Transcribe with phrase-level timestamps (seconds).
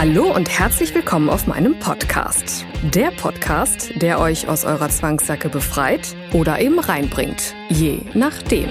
[0.00, 2.64] Hallo und herzlich willkommen auf meinem Podcast.
[2.94, 7.56] Der Podcast, der euch aus eurer Zwangssacke befreit oder eben reinbringt.
[7.68, 8.68] Je nachdem.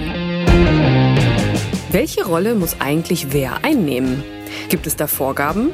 [1.90, 4.24] Welche Rolle muss eigentlich wer einnehmen?
[4.70, 5.68] Gibt es da Vorgaben?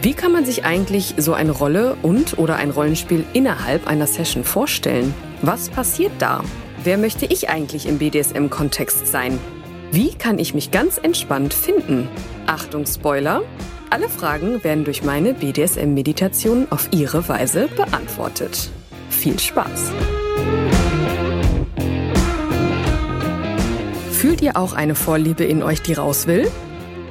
[0.00, 4.44] Wie kann man sich eigentlich so eine Rolle und oder ein Rollenspiel innerhalb einer Session
[4.44, 5.12] vorstellen?
[5.42, 6.44] Was passiert da?
[6.84, 9.40] Wer möchte ich eigentlich im BDSM-Kontext sein?
[9.90, 12.06] Wie kann ich mich ganz entspannt finden?
[12.46, 13.42] Achtung, Spoiler!
[13.92, 18.70] Alle Fragen werden durch meine BDSM-Meditation auf ihre Weise beantwortet.
[19.08, 19.90] Viel Spaß!
[24.12, 26.48] Fühlt ihr auch eine Vorliebe in euch, die raus will?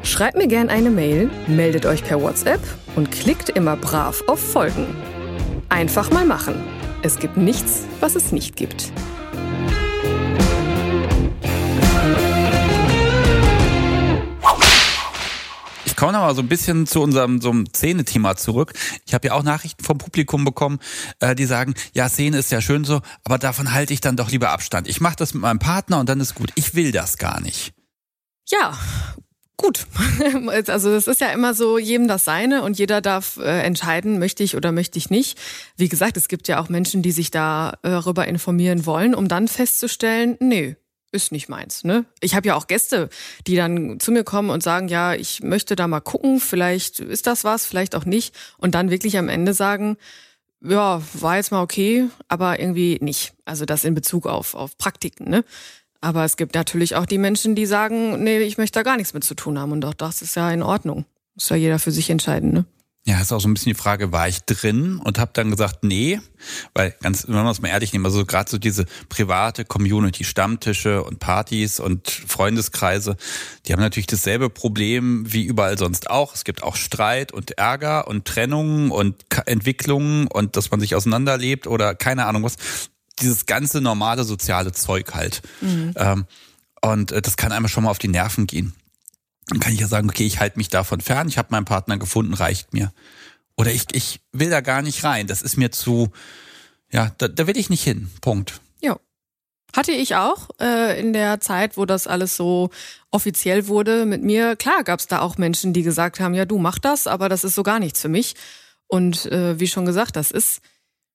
[0.03, 2.61] Schreibt mir gerne eine Mail, meldet euch per WhatsApp
[2.95, 4.87] und klickt immer brav auf Folgen.
[5.67, 6.55] Einfach mal machen.
[7.01, 8.93] Es gibt nichts, was es nicht gibt.
[15.99, 18.73] Komme noch mal so ein bisschen zu unserem so Szene-Thema zurück.
[19.05, 20.79] Ich habe ja auch Nachrichten vom Publikum bekommen,
[21.19, 24.31] äh, die sagen, ja, Szene ist ja schön so, aber davon halte ich dann doch
[24.31, 24.87] lieber Abstand.
[24.87, 26.51] Ich mache das mit meinem Partner und dann ist gut.
[26.55, 27.73] Ich will das gar nicht.
[28.49, 28.77] Ja,
[29.57, 29.85] gut.
[30.67, 34.43] Also es ist ja immer so, jedem das seine und jeder darf äh, entscheiden, möchte
[34.43, 35.37] ich oder möchte ich nicht.
[35.75, 40.37] Wie gesagt, es gibt ja auch Menschen, die sich darüber informieren wollen, um dann festzustellen,
[40.39, 40.75] nee,
[41.11, 41.83] ist nicht meins.
[41.83, 42.05] Ne?
[42.19, 43.09] Ich habe ja auch Gäste,
[43.47, 47.27] die dann zu mir kommen und sagen, ja, ich möchte da mal gucken, vielleicht ist
[47.27, 48.35] das was, vielleicht auch nicht.
[48.57, 49.97] Und dann wirklich am Ende sagen,
[50.61, 53.33] ja, war jetzt mal okay, aber irgendwie nicht.
[53.45, 55.29] Also das in Bezug auf, auf Praktiken.
[55.29, 55.43] Ne?
[56.01, 59.13] Aber es gibt natürlich auch die Menschen, die sagen, nee, ich möchte da gar nichts
[59.13, 59.71] mit zu tun haben.
[59.71, 61.05] Und auch das ist ja in Ordnung.
[61.35, 62.65] Muss ja jeder für sich entscheiden, ne?
[63.05, 65.83] Ja, ist auch so ein bisschen die Frage, war ich drin und habe dann gesagt,
[65.83, 66.19] nee,
[66.73, 71.03] weil ganz, wenn wir es mal ehrlich nehmen, also gerade so diese private Community, Stammtische
[71.03, 73.15] und Partys und Freundeskreise,
[73.65, 76.35] die haben natürlich dasselbe Problem wie überall sonst auch.
[76.35, 81.67] Es gibt auch Streit und Ärger und Trennungen und Entwicklungen und dass man sich auseinanderlebt
[81.67, 82.57] oder keine Ahnung was.
[83.21, 85.41] Dieses ganze normale soziale Zeug halt.
[85.61, 85.93] Mhm.
[85.95, 86.25] Ähm,
[86.81, 88.73] und äh, das kann einmal schon mal auf die Nerven gehen
[89.49, 91.97] dann kann ich ja sagen, okay, ich halte mich davon fern, ich habe meinen Partner
[91.97, 92.91] gefunden, reicht mir.
[93.57, 96.11] Oder ich, ich will da gar nicht rein, das ist mir zu,
[96.91, 98.61] ja, da, da will ich nicht hin, Punkt.
[98.81, 98.97] Ja.
[99.75, 102.69] Hatte ich auch äh, in der Zeit, wo das alles so
[103.11, 104.55] offiziell wurde mit mir.
[104.55, 107.43] Klar gab es da auch Menschen, die gesagt haben, ja, du mach das, aber das
[107.43, 108.35] ist so gar nichts für mich.
[108.87, 110.61] Und äh, wie schon gesagt, das ist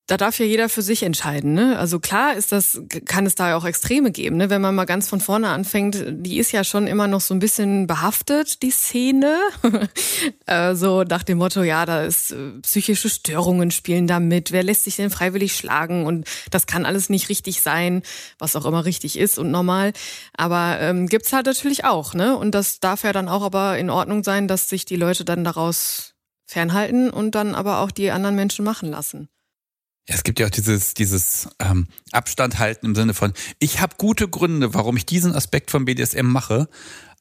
[0.06, 1.54] da darf ja jeder für sich entscheiden.
[1.54, 1.78] Ne?
[1.78, 4.37] Also klar ist das, kann es da ja auch Extreme geben.
[4.37, 4.50] Ne?
[4.50, 7.38] Wenn man mal ganz von vorne anfängt, die ist ja schon immer noch so ein
[7.38, 9.38] bisschen behaftet, die Szene.
[10.75, 14.53] so nach dem Motto, ja, da ist äh, psychische Störungen spielen da mit.
[14.53, 16.04] Wer lässt sich denn freiwillig schlagen?
[16.04, 18.03] Und das kann alles nicht richtig sein,
[18.38, 19.94] was auch immer richtig ist und normal.
[20.37, 22.12] Aber ähm, gibt's halt natürlich auch.
[22.12, 22.37] Ne?
[22.37, 25.44] Und das darf ja dann auch aber in Ordnung sein, dass sich die Leute dann
[25.44, 26.12] daraus
[26.44, 29.31] fernhalten und dann aber auch die anderen Menschen machen lassen.
[30.09, 33.97] Ja, es gibt ja auch dieses, dieses ähm, Abstand halten im Sinne von, ich habe
[33.97, 36.69] gute Gründe, warum ich diesen Aspekt von BDSM mache,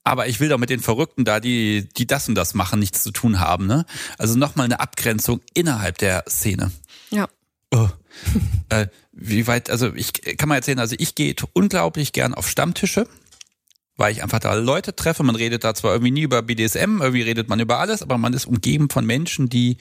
[0.03, 3.03] aber ich will doch mit den Verrückten da, die, die das und das machen, nichts
[3.03, 3.67] zu tun haben.
[3.67, 3.85] Ne?
[4.17, 6.71] Also nochmal eine Abgrenzung innerhalb der Szene.
[7.09, 7.29] Ja.
[7.71, 7.87] Oh.
[8.69, 13.07] äh, wie weit, also ich kann mal erzählen, also ich gehe unglaublich gern auf Stammtische,
[13.95, 15.23] weil ich einfach da Leute treffe.
[15.23, 18.33] Man redet da zwar irgendwie nie über BDSM, irgendwie redet man über alles, aber man
[18.33, 19.77] ist umgeben von Menschen, die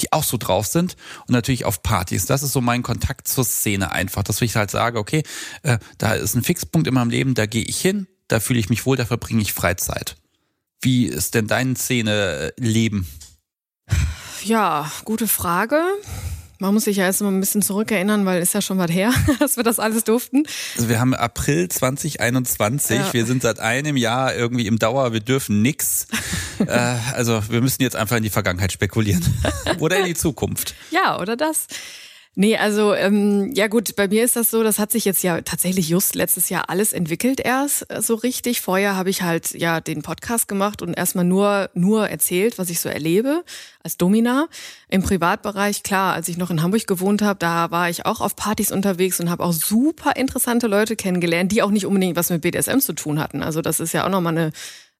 [0.00, 0.96] die auch so drauf sind
[1.26, 2.26] und natürlich auf Partys.
[2.26, 5.22] Das ist so mein Kontakt zur Szene einfach, dass ich halt sage, okay,
[5.62, 8.70] äh, da ist ein Fixpunkt in meinem Leben, da gehe ich hin, da fühle ich
[8.70, 10.16] mich wohl, da verbringe ich Freizeit.
[10.80, 13.06] Wie ist denn dein Szene-Leben?
[14.42, 15.80] Ja, gute Frage.
[16.58, 19.12] Man muss sich ja erst mal ein bisschen zurückerinnern, weil ist ja schon was her,
[19.38, 20.44] dass wir das alles durften.
[20.76, 23.12] Also wir haben April 2021, ja.
[23.12, 26.06] wir sind seit einem Jahr irgendwie im Dauer, wir dürfen nix.
[26.68, 29.22] Äh, also wir müssen jetzt einfach in die Vergangenheit spekulieren.
[29.78, 30.74] oder in die Zukunft.
[30.90, 31.66] Ja, oder das.
[32.36, 35.40] Nee, also ähm, ja gut, bei mir ist das so, das hat sich jetzt ja
[35.42, 38.60] tatsächlich just letztes Jahr alles entwickelt erst äh, so richtig.
[38.60, 42.80] Vorher habe ich halt ja den Podcast gemacht und erstmal nur nur erzählt, was ich
[42.80, 43.44] so erlebe
[43.84, 44.48] als Domina.
[44.88, 48.34] Im Privatbereich, klar, als ich noch in Hamburg gewohnt habe, da war ich auch auf
[48.34, 52.42] Partys unterwegs und habe auch super interessante Leute kennengelernt, die auch nicht unbedingt was mit
[52.42, 53.44] BDSM zu tun hatten.
[53.44, 54.52] Also das ist ja auch nochmal eine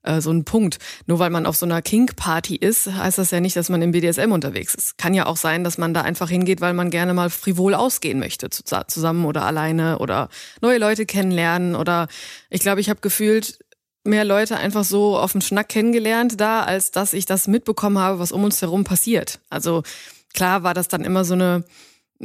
[0.04, 0.78] äh, so ein Punkt.
[1.06, 3.90] Nur weil man auf so einer Kink-Party ist, heißt das ja nicht, dass man im
[3.90, 4.96] BDSM unterwegs ist.
[4.98, 8.18] Kann ja auch sein, dass man da einfach hingeht, weil man gerne mal frivol ausgehen
[8.18, 10.28] möchte, zusammen oder alleine oder
[10.60, 11.74] neue Leute kennenlernen.
[11.74, 12.08] Oder
[12.50, 13.58] ich glaube, ich habe gefühlt
[14.04, 18.18] mehr Leute einfach so auf dem Schnack kennengelernt da, als dass ich das mitbekommen habe,
[18.18, 19.40] was um uns herum passiert.
[19.48, 19.82] Also
[20.34, 21.64] klar war das dann immer so eine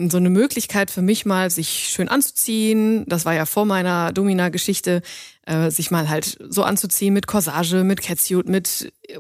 [0.08, 3.06] so eine Möglichkeit für mich mal, sich schön anzuziehen.
[3.08, 5.02] Das war ja vor meiner Domina-Geschichte,
[5.46, 9.18] äh, sich mal halt so anzuziehen mit Corsage, mit Catsuit, mit äh,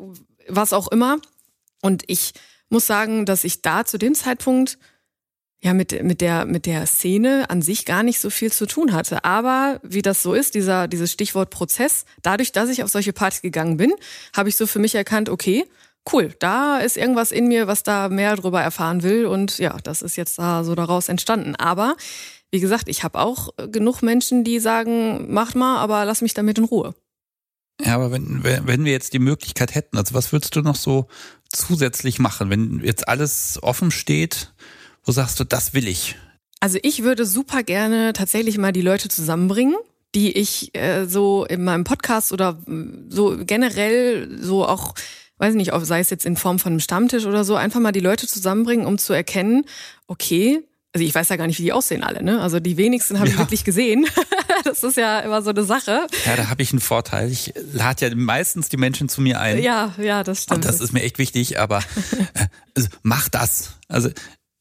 [0.47, 1.17] was auch immer.
[1.81, 2.33] Und ich
[2.69, 4.77] muss sagen, dass ich da zu dem Zeitpunkt
[5.61, 8.93] ja mit mit der mit der Szene an sich gar nicht so viel zu tun
[8.93, 13.11] hatte, aber wie das so ist, dieser dieses Stichwort Prozess, dadurch, dass ich auf solche
[13.11, 13.93] Partys gegangen bin,
[14.33, 15.65] habe ich so für mich erkannt, okay,
[16.11, 20.01] cool, da ist irgendwas in mir, was da mehr drüber erfahren will und ja, das
[20.01, 21.95] ist jetzt da so daraus entstanden, aber
[22.51, 26.57] wie gesagt, ich habe auch genug Menschen, die sagen, mach mal, aber lass mich damit
[26.57, 26.95] in Ruhe.
[27.83, 31.07] Ja, aber wenn, wenn wir jetzt die Möglichkeit hätten, also was würdest du noch so
[31.49, 34.53] zusätzlich machen, wenn jetzt alles offen steht,
[35.03, 36.15] wo sagst du, das will ich?
[36.59, 39.75] Also ich würde super gerne tatsächlich mal die Leute zusammenbringen,
[40.13, 42.61] die ich äh, so in meinem Podcast oder
[43.07, 44.93] so generell so auch
[45.39, 47.99] weiß nicht, sei es jetzt in Form von einem Stammtisch oder so, einfach mal die
[47.99, 49.65] Leute zusammenbringen, um zu erkennen,
[50.07, 50.63] okay,
[50.93, 52.41] also ich weiß ja gar nicht, wie die aussehen alle, ne?
[52.41, 53.33] Also die wenigsten habe ja.
[53.33, 54.07] ich wirklich gesehen.
[54.63, 56.07] das ist ja immer so eine Sache.
[56.25, 57.31] Ja, da habe ich einen Vorteil.
[57.31, 59.61] Ich lade ja meistens die Menschen zu mir ein.
[59.61, 60.57] Ja, ja, das stimmt.
[60.57, 61.77] Und das ist mir echt wichtig, aber
[62.33, 63.75] äh, also mach das.
[63.87, 64.09] Also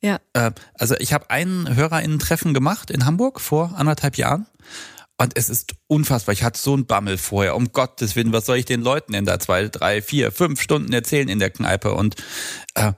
[0.00, 0.19] ja.
[0.34, 4.46] Äh, also ich habe einen HörerInnen-Treffen gemacht in Hamburg vor anderthalb Jahren.
[5.20, 6.32] Und es ist unfassbar.
[6.32, 7.56] Ich hatte so einen Bammel vorher.
[7.56, 10.93] Um Gottes Willen, was soll ich den Leuten denn da zwei, drei, vier, fünf Stunden
[10.93, 11.93] erzählen in der Kneipe?
[11.93, 12.15] Und
[12.75, 12.93] äh,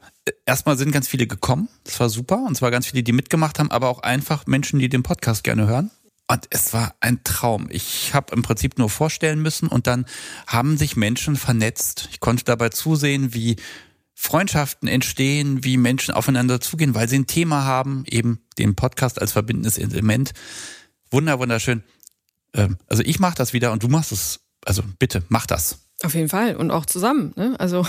[0.45, 1.71] erstmal sind ganz viele gekommen.
[1.85, 2.45] Das war super.
[2.47, 5.67] Und zwar ganz viele, die mitgemacht haben, aber auch einfach Menschen, die den Podcast gerne
[5.67, 5.91] hören.
[6.31, 7.69] Und es war ein Traum.
[7.71, 10.05] Ich habe im Prinzip nur vorstellen müssen und dann
[10.47, 12.09] haben sich Menschen vernetzt.
[12.13, 13.57] Ich konnte dabei zusehen, wie
[14.15, 19.33] Freundschaften entstehen, wie Menschen aufeinander zugehen, weil sie ein Thema haben, eben den Podcast als
[19.33, 20.33] verbindendes Element.
[21.11, 21.83] Wunder, wunderschön.
[22.55, 24.41] Ähm, also ich mache das wieder und du machst es.
[24.65, 25.79] Also bitte, mach das.
[26.03, 27.33] Auf jeden Fall und auch zusammen.
[27.37, 27.55] Ne?
[27.59, 27.87] Also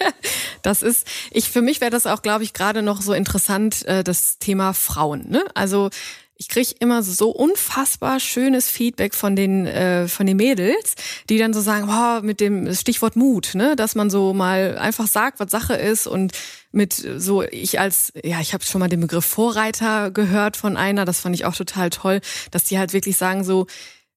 [0.62, 4.02] das ist, ich für mich wäre das auch, glaube ich, gerade noch so interessant äh,
[4.02, 5.28] das Thema Frauen.
[5.28, 5.44] Ne?
[5.54, 5.90] Also
[6.36, 10.94] ich krieg immer so unfassbar schönes Feedback von den äh, von den Mädels,
[11.28, 15.06] die dann so sagen, boah, mit dem Stichwort Mut, ne, dass man so mal einfach
[15.06, 16.32] sagt, was Sache ist und
[16.72, 21.04] mit so ich als ja, ich habe schon mal den Begriff Vorreiter gehört von einer,
[21.04, 22.20] das fand ich auch total toll,
[22.50, 23.66] dass die halt wirklich sagen so,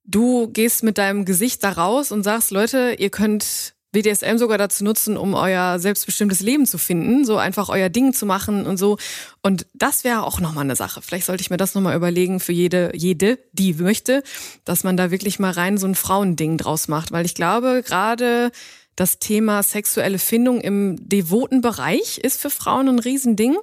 [0.07, 4.83] du gehst mit deinem Gesicht da raus und sagst, Leute, ihr könnt BDSM sogar dazu
[4.83, 8.97] nutzen, um euer selbstbestimmtes Leben zu finden, so einfach euer Ding zu machen und so.
[9.41, 11.01] Und das wäre auch nochmal eine Sache.
[11.01, 14.23] Vielleicht sollte ich mir das nochmal überlegen für jede, jede, die möchte,
[14.65, 17.11] dass man da wirklich mal rein so ein Frauending draus macht.
[17.11, 18.51] Weil ich glaube, gerade
[18.95, 23.55] das Thema sexuelle Findung im devoten Bereich ist für Frauen ein Riesending,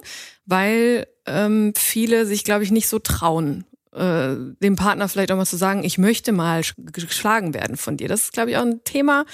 [0.45, 3.65] weil ähm, viele sich, glaube ich, nicht so trauen
[3.95, 8.07] äh, dem Partner vielleicht auch mal zu sagen, ich möchte mal geschlagen werden von dir.
[8.07, 9.25] Das ist, glaube ich, auch ein Thema.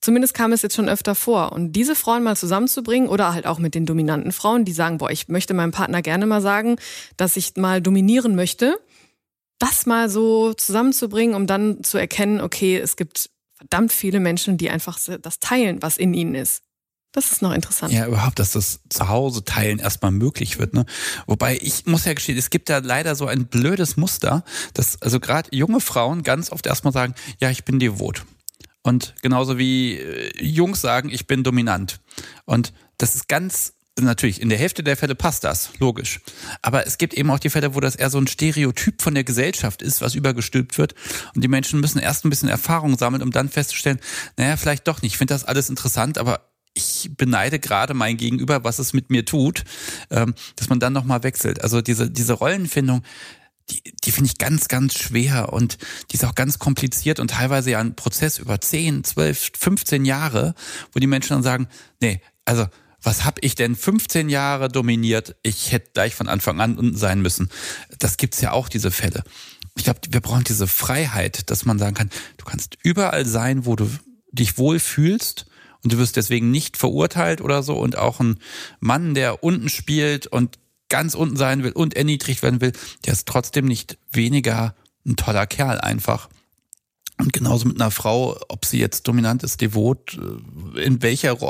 [0.00, 1.52] Zumindest kam es jetzt schon öfter vor.
[1.52, 5.10] Und diese Frauen mal zusammenzubringen oder halt auch mit den dominanten Frauen, die sagen, boah,
[5.10, 6.76] ich möchte meinem Partner gerne mal sagen,
[7.16, 8.78] dass ich mal dominieren möchte,
[9.58, 14.68] das mal so zusammenzubringen, um dann zu erkennen, okay, es gibt verdammt viele Menschen, die
[14.70, 16.62] einfach das teilen, was in ihnen ist.
[17.16, 17.94] Das ist noch interessant.
[17.94, 20.74] Ja, überhaupt, dass das zu Hause teilen erstmal möglich wird.
[20.74, 20.84] Ne?
[21.26, 24.44] Wobei ich muss ja gestehen, es gibt da leider so ein blödes Muster,
[24.74, 28.26] dass also gerade junge Frauen ganz oft erstmal sagen, ja, ich bin devot.
[28.82, 32.00] Und genauso wie äh, Jungs sagen, ich bin dominant.
[32.44, 36.20] Und das ist ganz natürlich, in der Hälfte der Fälle passt das, logisch.
[36.60, 39.24] Aber es gibt eben auch die Fälle, wo das eher so ein Stereotyp von der
[39.24, 40.94] Gesellschaft ist, was übergestülpt wird.
[41.34, 44.00] Und die Menschen müssen erst ein bisschen Erfahrung sammeln, um dann festzustellen,
[44.36, 45.12] naja, vielleicht doch nicht.
[45.12, 49.24] Ich finde das alles interessant, aber ich beneide gerade mein Gegenüber, was es mit mir
[49.24, 49.64] tut,
[50.10, 51.62] ähm, dass man dann nochmal wechselt.
[51.62, 53.02] Also diese, diese Rollenfindung,
[53.70, 55.78] die, die finde ich ganz, ganz schwer und
[56.10, 60.54] die ist auch ganz kompliziert und teilweise ja ein Prozess über 10, 12, 15 Jahre,
[60.92, 61.68] wo die Menschen dann sagen,
[62.00, 62.66] nee, also
[63.02, 65.36] was habe ich denn 15 Jahre dominiert?
[65.42, 67.50] Ich hätte gleich von Anfang an unten sein müssen.
[67.98, 69.22] Das gibt's ja auch, diese Fälle.
[69.76, 73.76] Ich glaube, wir brauchen diese Freiheit, dass man sagen kann, du kannst überall sein, wo
[73.76, 73.88] du
[74.32, 75.46] dich wohl fühlst
[75.82, 78.38] und du wirst deswegen nicht verurteilt oder so und auch ein
[78.80, 82.72] Mann, der unten spielt und ganz unten sein will und erniedrigt werden will,
[83.04, 86.28] der ist trotzdem nicht weniger ein toller Kerl einfach.
[87.18, 90.18] Und genauso mit einer Frau, ob sie jetzt dominant ist, devot,
[90.76, 91.40] äh, in welcher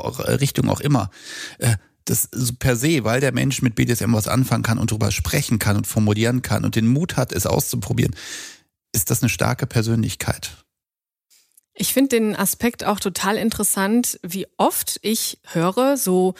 [0.41, 1.11] Richtung auch immer.
[1.59, 2.29] Äh, das
[2.61, 5.89] per se, weil der Mensch mit BDSM was anfangen kann und darüber sprechen kann und
[5.89, 8.15] formulieren kann und den Mut hat, es auszuprobieren,
[8.93, 10.66] ist das eine starke Persönlichkeit.
[11.77, 16.35] Ich finde den Aspekt auch total interessant, wie oft ich höre, so,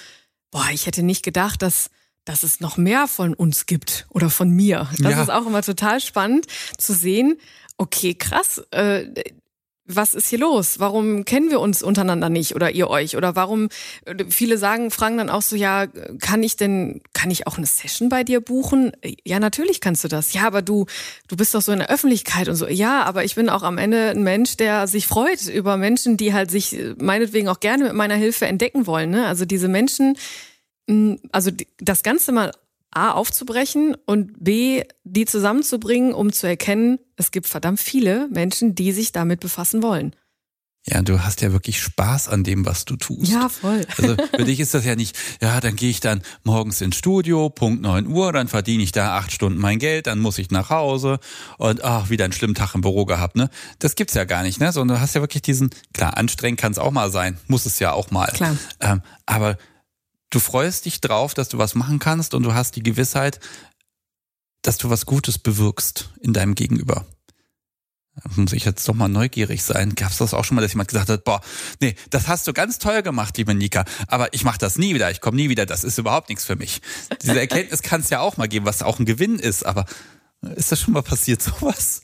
[0.51, 1.91] boah, ich hätte nicht gedacht, dass
[2.27, 4.91] dass es noch mehr von uns gibt oder von mir.
[4.99, 5.23] Das ja.
[5.23, 7.39] ist auch immer total spannend zu sehen.
[7.79, 8.59] Okay, krass.
[8.73, 9.07] Äh,
[9.87, 10.79] was ist hier los?
[10.79, 13.17] Warum kennen wir uns untereinander nicht oder ihr euch?
[13.17, 13.69] Oder warum,
[14.29, 15.87] viele sagen, fragen dann auch so, ja,
[16.21, 18.93] kann ich denn, kann ich auch eine Session bei dir buchen?
[19.25, 20.33] Ja, natürlich kannst du das.
[20.33, 20.87] Ja, aber du,
[21.29, 22.67] du bist doch so in der Öffentlichkeit und so.
[22.67, 26.35] Ja, aber ich bin auch am Ende ein Mensch, der sich freut über Menschen, die
[26.35, 29.11] halt sich meinetwegen auch gerne mit meiner Hilfe entdecken wollen.
[29.11, 29.27] Ne?
[29.27, 30.17] Also diese Menschen,
[31.33, 32.53] also das Ganze mal
[32.91, 38.93] A aufzubrechen und B die zusammenzubringen, um zu erkennen, es gibt verdammt viele Menschen, die
[38.93, 40.15] sich damit befassen wollen.
[40.89, 43.33] Ja, du hast ja wirklich Spaß an dem, was du tust.
[43.33, 43.85] Ja, voll.
[43.99, 47.51] Also für dich ist das ja nicht, ja, dann gehe ich dann morgens ins Studio,
[47.51, 50.71] Punkt neun Uhr, dann verdiene ich da acht Stunden mein Geld, dann muss ich nach
[50.71, 51.19] Hause
[51.59, 53.51] und ach, wieder einen schlimmen Tag im Büro gehabt, ne?
[53.81, 54.71] Das gibt's ja gar nicht, ne?
[54.71, 57.81] Sondern du hast ja wirklich diesen, klar, anstrengend kann es auch mal sein, muss es
[57.81, 58.29] ja auch mal.
[58.29, 58.57] Klar.
[58.81, 59.59] Ähm, aber
[60.31, 63.41] du freust dich drauf, dass du was machen kannst und du hast die Gewissheit,
[64.63, 67.07] dass du was Gutes bewirkst in deinem Gegenüber.
[68.17, 69.95] Da muss ich jetzt doch mal neugierig sein.
[69.95, 71.43] Gab es das auch schon mal, dass jemand gesagt hat, boah,
[71.81, 75.11] nee, das hast du ganz toll gemacht, liebe Nika, aber ich mache das nie wieder,
[75.11, 76.81] ich komme nie wieder, das ist überhaupt nichts für mich.
[77.23, 79.85] Diese Erkenntnis kann es ja auch mal geben, was auch ein Gewinn ist, aber
[80.55, 82.03] ist das schon mal passiert, sowas?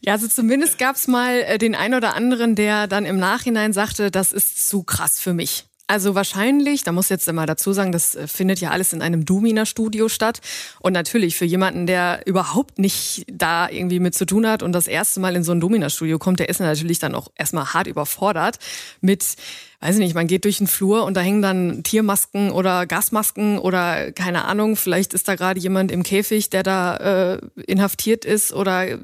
[0.00, 3.72] Ja, also zumindest gab es mal äh, den ein oder anderen, der dann im Nachhinein
[3.72, 5.69] sagte, das ist zu krass für mich.
[5.90, 9.24] Also wahrscheinlich, da muss jetzt immer dazu sagen, das äh, findet ja alles in einem
[9.24, 10.38] Dumina-Studio statt.
[10.78, 14.86] Und natürlich für jemanden, der überhaupt nicht da irgendwie mit zu tun hat und das
[14.86, 18.60] erste Mal in so ein Dumina-Studio kommt, der ist natürlich dann auch erstmal hart überfordert
[19.00, 19.34] mit,
[19.80, 23.58] weiß ich nicht, man geht durch den Flur und da hängen dann Tiermasken oder Gasmasken
[23.58, 28.52] oder keine Ahnung, vielleicht ist da gerade jemand im Käfig, der da äh, inhaftiert ist
[28.52, 28.96] oder,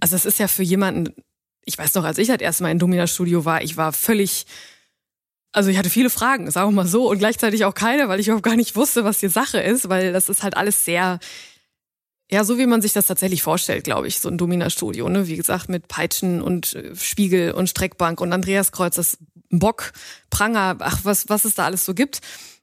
[0.00, 1.12] also es ist ja für jemanden,
[1.66, 4.46] ich weiß noch, als ich das erste Mal in Dumina-Studio war, ich war völlig
[5.52, 8.28] also ich hatte viele Fragen, sagen wir mal so, und gleichzeitig auch keine, weil ich
[8.28, 11.18] überhaupt gar nicht wusste, was die Sache ist, weil das ist halt alles sehr,
[12.30, 15.26] ja, so wie man sich das tatsächlich vorstellt, glaube ich, so ein Domina-Studio, ne?
[15.26, 19.18] Wie gesagt, mit Peitschen und äh, Spiegel und Streckbank und Andreaskreuz, das
[19.50, 19.92] Bock,
[20.30, 22.20] Pranger, ach, was, was es da alles so gibt.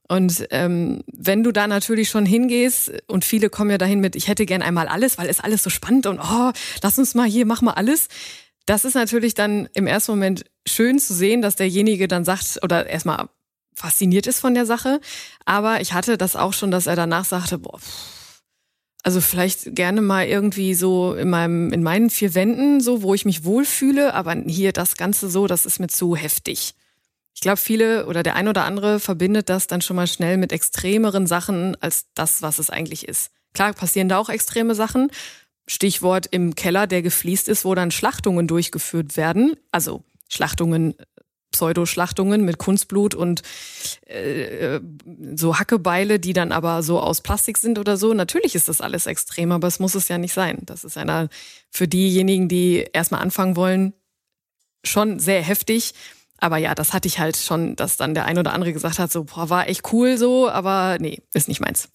[0.08, 4.30] Und ähm, wenn du da natürlich schon hingehst, und viele kommen ja dahin mit, ich
[4.30, 6.52] hätte gern einmal alles, weil es alles so spannend und oh,
[6.82, 8.08] lass uns mal hier, mach mal alles
[8.68, 12.88] das ist natürlich dann im ersten Moment schön zu sehen, dass derjenige dann sagt oder
[12.88, 13.30] erstmal
[13.74, 15.00] fasziniert ist von der Sache.
[15.46, 17.80] Aber ich hatte das auch schon, dass er danach sagte, boah,
[19.04, 23.24] also vielleicht gerne mal irgendwie so in meinem, in meinen vier Wänden, so, wo ich
[23.24, 26.74] mich wohlfühle, aber hier das Ganze so, das ist mir zu heftig.
[27.34, 30.52] Ich glaube, viele oder der ein oder andere verbindet das dann schon mal schnell mit
[30.52, 33.30] extremeren Sachen als das, was es eigentlich ist.
[33.54, 35.10] Klar passieren da auch extreme Sachen,
[35.68, 39.56] Stichwort im Keller, der gefliest ist, wo dann Schlachtungen durchgeführt werden.
[39.72, 40.96] Also Schlachtungen,
[41.52, 43.42] Pseudoschlachtungen mit Kunstblut und
[44.06, 44.80] äh,
[45.36, 48.14] so Hackebeile, die dann aber so aus Plastik sind oder so.
[48.14, 50.60] Natürlich ist das alles extrem, aber es muss es ja nicht sein.
[50.64, 51.30] Das ist einer
[51.72, 53.94] für diejenigen, die erstmal anfangen wollen,
[54.84, 55.94] schon sehr heftig.
[56.38, 59.12] Aber ja, das hatte ich halt schon, dass dann der ein oder andere gesagt hat,
[59.12, 61.90] so, boah, war echt cool so, aber nee, ist nicht meins.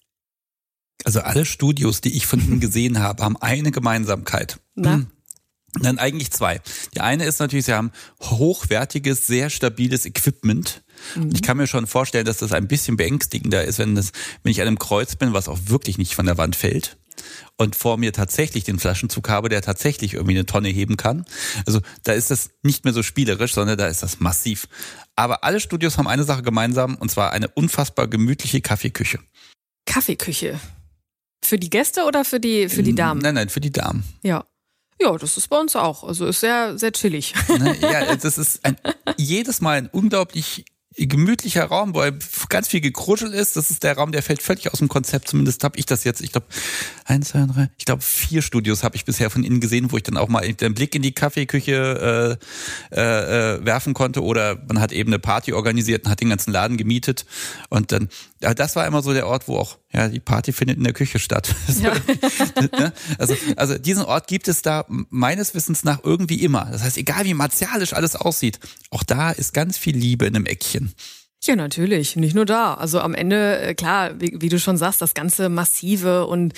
[1.05, 4.59] Also alle Studios, die ich von ihm gesehen habe, haben eine Gemeinsamkeit.
[4.75, 5.05] Na?
[5.81, 6.61] Dann eigentlich zwei.
[6.93, 10.83] Die eine ist natürlich, sie haben hochwertiges, sehr stabiles Equipment.
[11.15, 11.31] Mhm.
[11.33, 14.11] Ich kann mir schon vorstellen, dass das ein bisschen beängstigender ist, wenn das,
[14.43, 16.97] wenn ich an einem Kreuz bin, was auch wirklich nicht von der Wand fällt
[17.57, 21.25] und vor mir tatsächlich den Flaschenzug habe, der tatsächlich irgendwie eine Tonne heben kann.
[21.65, 24.67] Also da ist das nicht mehr so spielerisch, sondern da ist das massiv.
[25.15, 29.19] Aber alle Studios haben eine Sache gemeinsam und zwar eine unfassbar gemütliche Kaffeeküche.
[29.85, 30.59] Kaffeeküche.
[31.43, 33.21] Für die Gäste oder für die, für die Damen?
[33.21, 34.03] Nein, nein, für die Damen.
[34.23, 34.45] Ja.
[35.01, 36.03] Ja, das ist bei uns auch.
[36.03, 37.33] Also ist sehr, sehr chillig.
[37.47, 38.77] Ne, ja, das ist ein,
[39.17, 42.01] jedes Mal ein unglaublich gemütlicher Raum, wo
[42.49, 43.55] ganz viel gekruschelt ist.
[43.55, 45.27] Das ist der Raum, der fällt völlig aus dem Konzept.
[45.27, 46.21] Zumindest habe ich das jetzt.
[46.21, 46.47] Ich glaube,
[47.05, 50.03] eins, zwei, drei, ich glaube, vier Studios habe ich bisher von innen gesehen, wo ich
[50.03, 52.37] dann auch mal den Blick in die Kaffeeküche
[52.91, 54.23] äh, äh, äh, werfen konnte.
[54.23, 57.25] Oder man hat eben eine Party organisiert und hat den ganzen Laden gemietet.
[57.69, 58.09] Und dann,
[58.43, 60.93] ja, das war immer so der Ort, wo auch, ja, die Party findet in der
[60.93, 61.53] Küche statt.
[61.81, 61.93] Ja.
[62.77, 62.93] Ne?
[63.17, 66.67] also, also diesen Ort gibt es da meines Wissens nach irgendwie immer.
[66.71, 68.59] Das heißt, egal wie martialisch alles aussieht,
[68.89, 70.93] auch da ist ganz viel Liebe in einem Eckchen.
[71.43, 72.15] Ja, natürlich.
[72.15, 72.75] Nicht nur da.
[72.75, 76.53] Also am Ende, äh, klar, wie, wie du schon sagst, das ganze Massive und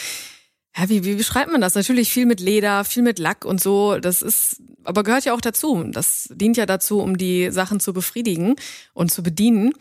[0.78, 1.76] ja, wie, wie beschreibt man das?
[1.76, 3.98] Natürlich viel mit Leder, viel mit Lack und so.
[3.98, 5.84] Das ist, aber gehört ja auch dazu.
[5.92, 8.56] Das dient ja dazu, um die Sachen zu befriedigen
[8.94, 9.72] und zu bedienen.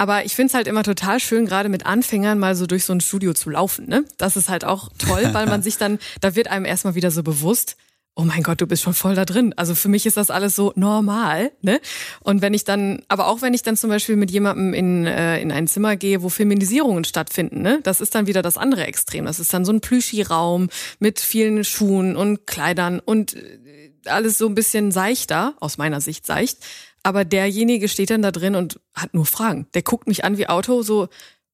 [0.00, 3.02] Aber ich find's halt immer total schön, gerade mit Anfängern mal so durch so ein
[3.02, 3.86] Studio zu laufen.
[3.86, 4.06] Ne?
[4.16, 7.22] Das ist halt auch toll, weil man sich dann, da wird einem erstmal wieder so
[7.22, 7.76] bewusst,
[8.14, 9.52] oh mein Gott, du bist schon voll da drin.
[9.58, 11.52] Also für mich ist das alles so normal.
[11.60, 11.82] Ne?
[12.20, 15.38] Und wenn ich dann, aber auch wenn ich dann zum Beispiel mit jemandem in, äh,
[15.38, 17.80] in ein Zimmer gehe, wo Feminisierungen stattfinden, ne?
[17.82, 19.26] das ist dann wieder das andere Extrem.
[19.26, 24.46] Das ist dann so ein Plüschi-Raum mit vielen Schuhen und Kleidern und äh, alles so
[24.46, 26.64] ein bisschen seichter, aus meiner Sicht seicht.
[27.02, 29.66] Aber derjenige steht dann da drin und hat nur Fragen.
[29.74, 31.08] Der guckt mich an wie Auto, so,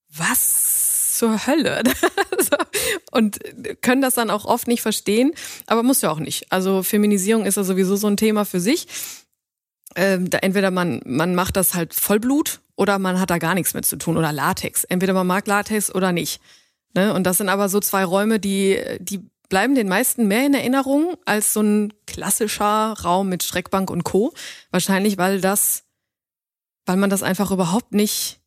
[0.09, 1.83] was zur Hölle?
[3.13, 3.39] und
[3.81, 5.33] können das dann auch oft nicht verstehen,
[5.67, 6.53] aber muss ja auch nicht.
[6.53, 8.87] Also Feminisierung ist ja sowieso so ein Thema für sich.
[9.95, 13.73] Ähm, da entweder man, man macht das halt Vollblut oder man hat da gar nichts
[13.73, 14.85] mit zu tun oder Latex.
[14.85, 16.41] Entweder man mag Latex oder nicht.
[16.95, 17.15] Ne?
[17.15, 21.17] Und das sind aber so zwei Räume, die, die bleiben den meisten mehr in Erinnerung
[21.25, 24.33] als so ein klassischer Raum mit Streckbank und Co.
[24.71, 25.85] Wahrscheinlich, weil das,
[26.85, 28.41] weil man das einfach überhaupt nicht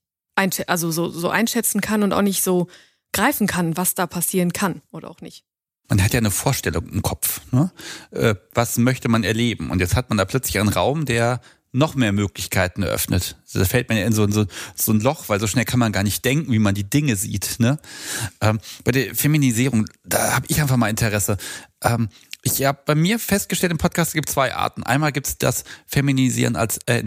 [0.67, 2.67] also so, so einschätzen kann und auch nicht so
[3.11, 5.43] greifen kann, was da passieren kann oder auch nicht.
[5.89, 7.71] Man hat ja eine Vorstellung im Kopf, ne?
[8.11, 9.71] Äh, was möchte man erleben?
[9.71, 13.37] Und jetzt hat man da plötzlich einen Raum, der noch mehr Möglichkeiten eröffnet.
[13.53, 14.45] Da fällt man ja in so, so,
[14.75, 17.15] so ein Loch, weil so schnell kann man gar nicht denken, wie man die Dinge
[17.15, 17.59] sieht.
[17.59, 17.79] Ne?
[18.41, 21.37] Ähm, bei der Feminisierung, da habe ich einfach mal Interesse.
[21.83, 22.09] Ähm,
[22.41, 24.83] ich habe bei mir festgestellt, im Podcast gibt zwei Arten.
[24.83, 27.03] Einmal gibt es das Feminisieren als äh,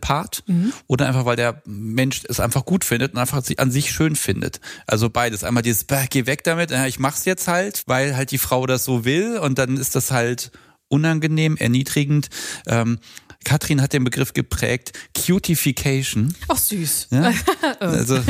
[0.00, 0.72] Part mhm.
[0.86, 4.60] oder einfach, weil der Mensch es einfach gut findet und einfach an sich schön findet.
[4.86, 5.44] Also beides.
[5.44, 8.66] Einmal dieses, bah, geh weg damit, ja, ich mach's jetzt halt, weil halt die Frau
[8.66, 10.50] das so will und dann ist das halt
[10.88, 12.28] unangenehm, erniedrigend.
[12.66, 12.98] Ähm,
[13.44, 16.34] Katrin hat den Begriff geprägt, Cutification.
[16.48, 17.08] Ach süß.
[17.10, 17.32] Ja?
[17.80, 18.20] Also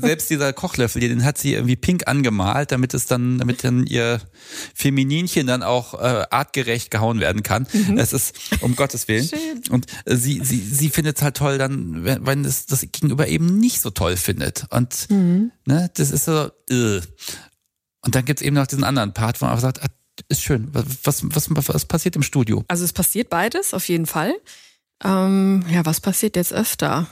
[0.00, 4.20] selbst dieser Kochlöffel, den hat sie irgendwie pink angemalt, damit es dann, damit dann ihr
[4.74, 7.66] Femininchen dann auch äh, artgerecht gehauen werden kann.
[7.72, 7.98] Mhm.
[7.98, 9.26] Es ist um Gottes Willen.
[9.26, 9.62] Schön.
[9.70, 13.28] Und äh, sie, sie, sie findet es halt toll, dann, wenn, wenn es das Gegenüber
[13.28, 14.66] eben nicht so toll findet.
[14.70, 15.52] Und mhm.
[15.66, 16.50] ne, das ist so.
[16.70, 17.00] Äh.
[18.04, 19.88] Und dann gibt's eben noch diesen anderen Part, wo man einfach sagt, ah,
[20.28, 20.68] ist schön.
[20.72, 22.64] Was, was, was passiert im Studio?
[22.68, 24.34] Also es passiert beides, auf jeden Fall.
[25.02, 27.06] Ähm, ja, was passiert jetzt öfter?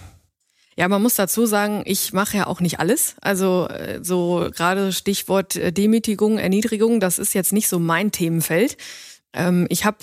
[0.76, 3.17] Ja, man muss dazu sagen, ich mache ja auch nicht alles.
[3.21, 8.76] Also äh, so gerade Stichwort äh, Demütigung, Erniedrigung, das ist jetzt nicht so mein Themenfeld.
[9.32, 9.99] Ähm, ich habe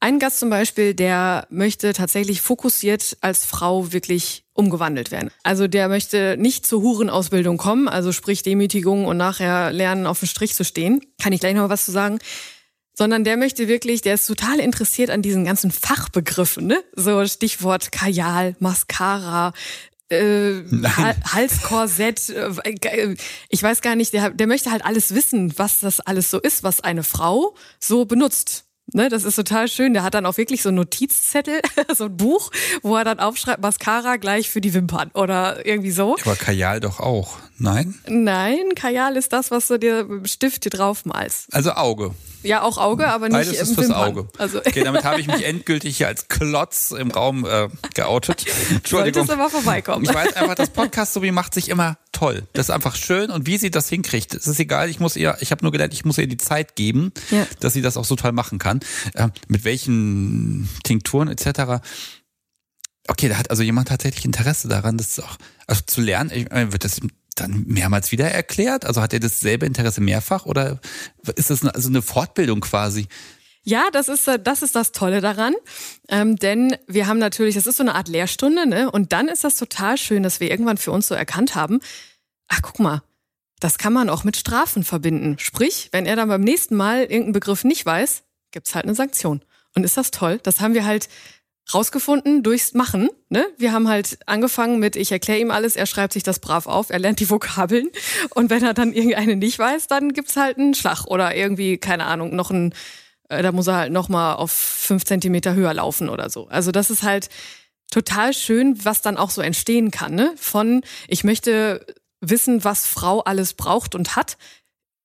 [0.00, 5.30] einen Gast zum Beispiel, der möchte tatsächlich fokussiert als Frau wirklich umgewandelt werden.
[5.42, 10.28] Also der möchte nicht zur Hurenausbildung kommen, also sprich Demütigung und nachher lernen, auf dem
[10.28, 11.00] Strich zu stehen.
[11.20, 12.18] Kann ich gleich noch was zu sagen
[12.96, 16.82] sondern der möchte wirklich, der ist total interessiert an diesen ganzen Fachbegriffen, ne?
[16.94, 19.52] So Stichwort Kajal, Mascara,
[20.08, 20.62] äh,
[21.32, 23.16] Halskorsett, äh,
[23.48, 26.62] ich weiß gar nicht, der, der möchte halt alles wissen, was das alles so ist,
[26.62, 28.63] was eine Frau so benutzt.
[28.92, 29.94] Ne, das ist total schön.
[29.94, 31.60] Der hat dann auch wirklich so einen Notizzettel,
[31.94, 32.50] so ein Buch,
[32.82, 36.16] wo er dann aufschreibt, Mascara gleich für die Wimpern oder irgendwie so.
[36.24, 37.94] Aber Kajal doch auch, nein?
[38.06, 41.52] Nein, Kajal ist das, was du dir mit dem Stift hier drauf malst.
[41.52, 42.14] Also Auge.
[42.44, 44.08] Ja, auch Auge, aber nicht Beides ist fürs Wimpern.
[44.08, 44.28] Auge.
[44.38, 48.44] Also okay, damit habe ich mich endgültig hier als Klotz im Raum äh, geoutet.
[48.70, 49.26] Entschuldigung.
[49.26, 50.04] Solltest aber vorbeikommen.
[50.04, 52.44] Ich weiß einfach, das Podcast Sobi macht sich immer toll.
[52.52, 54.88] Das ist einfach schön und wie sie das hinkriegt, es ist egal.
[54.88, 57.46] Ich muss ihr, ich habe nur gelernt, ich muss ihr die Zeit geben, ja.
[57.60, 58.80] dass sie das auch so toll machen kann.
[59.14, 61.82] Äh, mit welchen Tinkturen etc.
[63.06, 66.30] Okay, da hat also jemand tatsächlich Interesse daran, das auch also zu lernen.
[66.32, 67.00] Ich, äh, wird das
[67.34, 68.84] dann mehrmals wieder erklärt?
[68.84, 70.80] Also hat er dasselbe Interesse mehrfach oder
[71.36, 73.06] ist das eine, also eine Fortbildung quasi?
[73.62, 75.54] Ja, das ist äh, das ist das Tolle daran,
[76.08, 78.90] ähm, denn wir haben natürlich, das ist so eine Art Lehrstunde, ne?
[78.90, 81.80] Und dann ist das total schön, dass wir irgendwann für uns so erkannt haben.
[82.48, 83.02] Ach, guck mal,
[83.60, 85.38] das kann man auch mit Strafen verbinden.
[85.38, 89.42] Sprich, wenn er dann beim nächsten Mal irgendeinen Begriff nicht weiß, gibt's halt eine Sanktion.
[89.74, 90.38] Und ist das toll?
[90.42, 91.08] Das haben wir halt
[91.72, 93.08] rausgefunden durchs Machen.
[93.30, 93.46] Ne?
[93.56, 96.90] Wir haben halt angefangen mit, ich erkläre ihm alles, er schreibt sich das brav auf,
[96.90, 97.88] er lernt die Vokabeln
[98.34, 102.04] und wenn er dann irgendeine nicht weiß, dann gibt's halt einen Schlag oder irgendwie, keine
[102.04, 102.74] Ahnung, noch ein,
[103.28, 106.48] äh, da muss er halt nochmal auf fünf Zentimeter höher laufen oder so.
[106.48, 107.28] Also das ist halt
[107.90, 110.14] total schön, was dann auch so entstehen kann.
[110.14, 110.34] Ne?
[110.36, 111.86] Von, ich möchte
[112.20, 114.36] wissen, was Frau alles braucht und hat,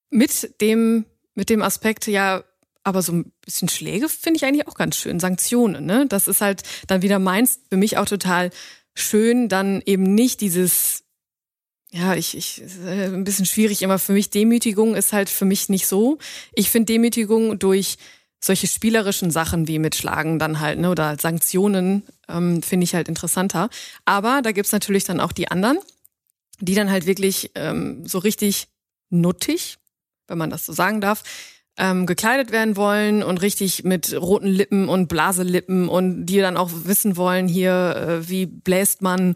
[0.09, 2.43] mit dem, mit dem Aspekt, ja,
[2.89, 5.19] aber so ein bisschen Schläge finde ich eigentlich auch ganz schön.
[5.19, 6.05] Sanktionen, ne?
[6.07, 8.49] Das ist halt dann wieder meins, für mich auch total
[8.93, 11.03] schön, dann eben nicht dieses,
[11.91, 14.29] ja, ich, ich, äh, ein bisschen schwierig immer für mich.
[14.29, 16.17] Demütigung ist halt für mich nicht so.
[16.53, 17.97] Ich finde Demütigung durch
[18.41, 23.09] solche spielerischen Sachen wie mit Schlagen dann halt, ne, oder Sanktionen, ähm, finde ich halt
[23.09, 23.69] interessanter.
[24.05, 25.79] Aber da gibt's natürlich dann auch die anderen,
[26.59, 28.67] die dann halt wirklich ähm, so richtig
[29.09, 29.77] nuttig,
[30.27, 31.23] wenn man das so sagen darf,
[31.79, 36.69] ähm, gekleidet werden wollen und richtig mit roten Lippen und Blaselippen und die dann auch
[36.83, 39.35] wissen wollen, hier, äh, wie bläst man,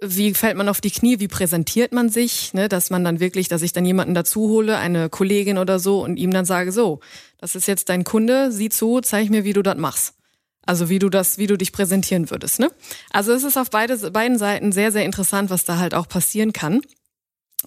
[0.00, 3.48] wie fällt man auf die Knie, wie präsentiert man sich, ne, dass man dann wirklich,
[3.48, 7.00] dass ich dann jemanden dazu hole, eine Kollegin oder so und ihm dann sage, so,
[7.38, 10.14] das ist jetzt dein Kunde, sieh zu, zeig mir, wie du das machst.
[10.64, 12.72] Also wie du das, wie du dich präsentieren würdest, ne?
[13.12, 16.52] Also es ist auf beide, beiden Seiten sehr, sehr interessant, was da halt auch passieren
[16.52, 16.80] kann.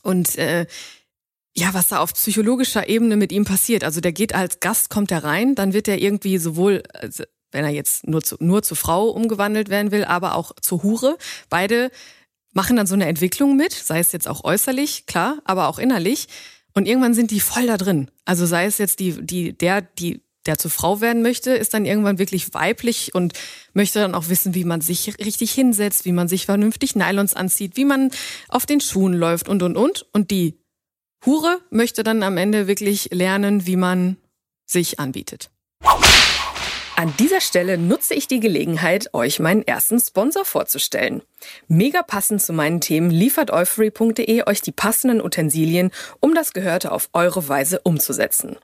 [0.01, 0.65] Und äh,
[1.55, 3.83] ja, was da auf psychologischer Ebene mit ihm passiert.
[3.83, 7.65] Also der geht als Gast, kommt er rein, dann wird er irgendwie sowohl, also wenn
[7.65, 11.17] er jetzt nur zu, nur zu Frau umgewandelt werden will, aber auch zur Hure.
[11.49, 11.91] Beide
[12.53, 16.27] machen dann so eine Entwicklung mit, sei es jetzt auch äußerlich, klar, aber auch innerlich.
[16.73, 18.11] Und irgendwann sind die voll da drin.
[18.25, 21.85] Also sei es jetzt die, die, der, die, der zur Frau werden möchte, ist dann
[21.85, 23.33] irgendwann wirklich weiblich und
[23.73, 27.75] möchte dann auch wissen, wie man sich richtig hinsetzt, wie man sich vernünftig Nylons anzieht,
[27.75, 28.11] wie man
[28.47, 30.05] auf den Schuhen läuft und, und, und.
[30.13, 30.58] Und die
[31.25, 34.17] Hure möchte dann am Ende wirklich lernen, wie man
[34.65, 35.49] sich anbietet.
[36.95, 41.21] An dieser Stelle nutze ich die Gelegenheit, euch meinen ersten Sponsor vorzustellen.
[41.69, 47.09] Mega passend zu meinen Themen liefert euphory.de euch die passenden Utensilien, um das Gehörte auf
[47.13, 48.57] eure Weise umzusetzen.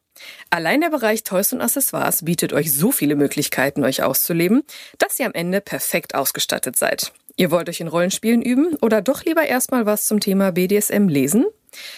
[0.50, 4.64] Allein der Bereich Toys und Accessoires bietet euch so viele Möglichkeiten, euch auszuleben,
[4.98, 7.14] dass ihr am Ende perfekt ausgestattet seid.
[7.38, 11.46] Ihr wollt euch in Rollenspielen üben oder doch lieber erstmal was zum Thema BDSM lesen?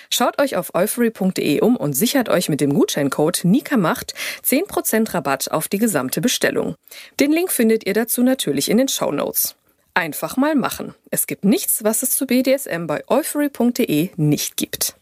[0.09, 4.13] Schaut euch auf euphory.de um und sichert euch mit dem Gutscheincode NIKAMACHT
[4.45, 6.75] 10% Rabatt auf die gesamte Bestellung.
[7.19, 9.55] Den Link findet ihr dazu natürlich in den Show Notes.
[9.93, 10.93] Einfach mal machen.
[11.09, 14.95] Es gibt nichts, was es zu BDSM bei euphory.de nicht gibt.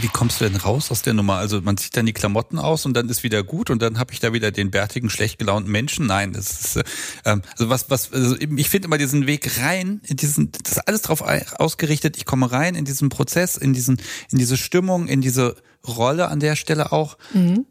[0.00, 1.36] Wie kommst du denn raus aus der Nummer?
[1.36, 4.12] Also man zieht dann die Klamotten aus und dann ist wieder gut und dann habe
[4.12, 6.06] ich da wieder den bärtigen, schlecht gelaunten Menschen.
[6.06, 6.84] Nein, das ist äh,
[7.24, 10.88] ähm, also was, was, also ich finde immer diesen Weg rein, in diesen, das ist
[10.88, 12.16] alles drauf ausgerichtet.
[12.16, 16.40] Ich komme rein in diesen Prozess, in diesen, in diese Stimmung, in diese Rolle an
[16.40, 17.16] der Stelle auch.
[17.32, 17.66] Mhm.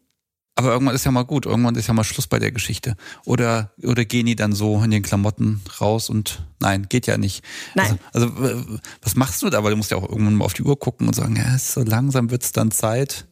[0.56, 2.96] Aber irgendwann ist ja mal gut, irgendwann ist ja mal Schluss bei der Geschichte.
[3.26, 7.44] Oder, oder gehen die dann so in den Klamotten raus und nein, geht ja nicht.
[7.74, 7.98] Nein.
[8.14, 9.64] Also, also was machst du da?
[9.64, 11.82] Weil du musst ja auch irgendwann mal auf die Uhr gucken und sagen, ja, so
[11.82, 13.26] langsam wird's dann Zeit.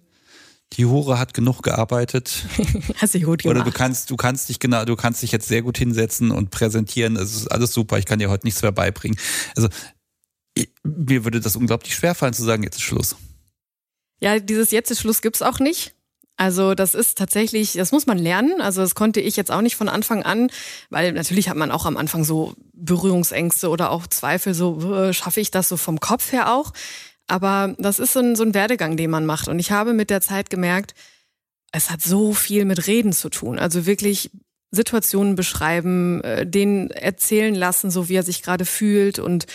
[0.74, 2.46] Die Hure hat genug gearbeitet.
[2.98, 3.58] Hast du gut gemacht.
[3.58, 6.50] Oder du kannst, du kannst dich genau, du kannst dich jetzt sehr gut hinsetzen und
[6.50, 7.18] präsentieren.
[7.18, 8.00] Es ist alles super.
[8.00, 9.20] Ich kann dir heute nichts mehr beibringen.
[9.56, 9.68] Also,
[10.84, 13.16] mir würde das unglaublich schwer fallen zu sagen, jetzt ist Schluss.
[14.22, 15.94] Ja, dieses Jetzt ist Schluss gibt's auch nicht.
[16.38, 18.62] Also das ist tatsächlich, das muss man lernen.
[18.62, 20.50] Also das konnte ich jetzt auch nicht von Anfang an,
[20.90, 25.52] weil natürlich hat man auch am Anfang so Berührungsängste oder auch Zweifel, so schaffe ich
[25.52, 26.74] das so vom Kopf her auch.
[27.28, 29.48] Aber das ist so ein, so ein Werdegang, den man macht.
[29.48, 30.96] Und ich habe mit der Zeit gemerkt,
[31.72, 33.58] es hat so viel mit Reden zu tun.
[33.58, 34.32] Also wirklich
[34.72, 39.46] Situationen beschreiben, äh, den erzählen lassen, so wie er sich gerade fühlt und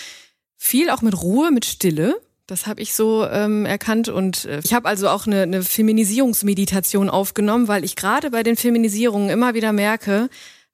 [0.57, 2.21] viel auch mit Ruhe, mit Stille.
[2.47, 7.11] Das habe ich so ähm, erkannt und äh, ich habe also auch eine, eine Feminisierungsmeditation
[7.11, 10.29] aufgenommen, weil ich gerade bei den Feminisierungen immer wieder merke,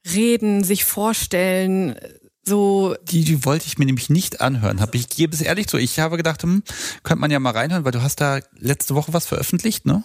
[0.05, 1.97] reden, sich vorstellen,
[2.45, 2.97] so.
[3.03, 4.81] Die, die wollte ich mir nämlich nicht anhören.
[4.81, 5.79] Hab ich gebe es ehrlich zu.
[5.79, 6.63] Ich habe gedacht, hm,
[7.05, 10.03] könnte man ja mal reinhören, weil du hast da letzte Woche was veröffentlicht, ne?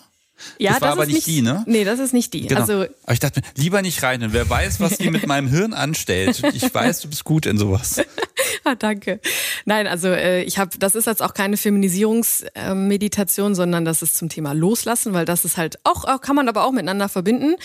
[0.58, 1.64] Ja, das war das aber nicht die, ne?
[1.68, 2.48] Nee, das ist nicht die.
[2.48, 2.62] Genau.
[2.62, 2.74] Also,
[3.04, 4.22] aber ich dachte mir, lieber nicht rein.
[4.24, 6.42] Und wer weiß, was die mit meinem Hirn anstellt.
[6.54, 8.02] Ich weiß, du bist gut in sowas.
[8.64, 9.20] ah, danke.
[9.66, 14.18] Nein, also äh, ich habe, das ist jetzt auch keine Feminisierungsmeditation, äh, sondern das ist
[14.18, 17.56] zum Thema Loslassen, weil das ist halt auch, auch kann man aber auch miteinander verbinden.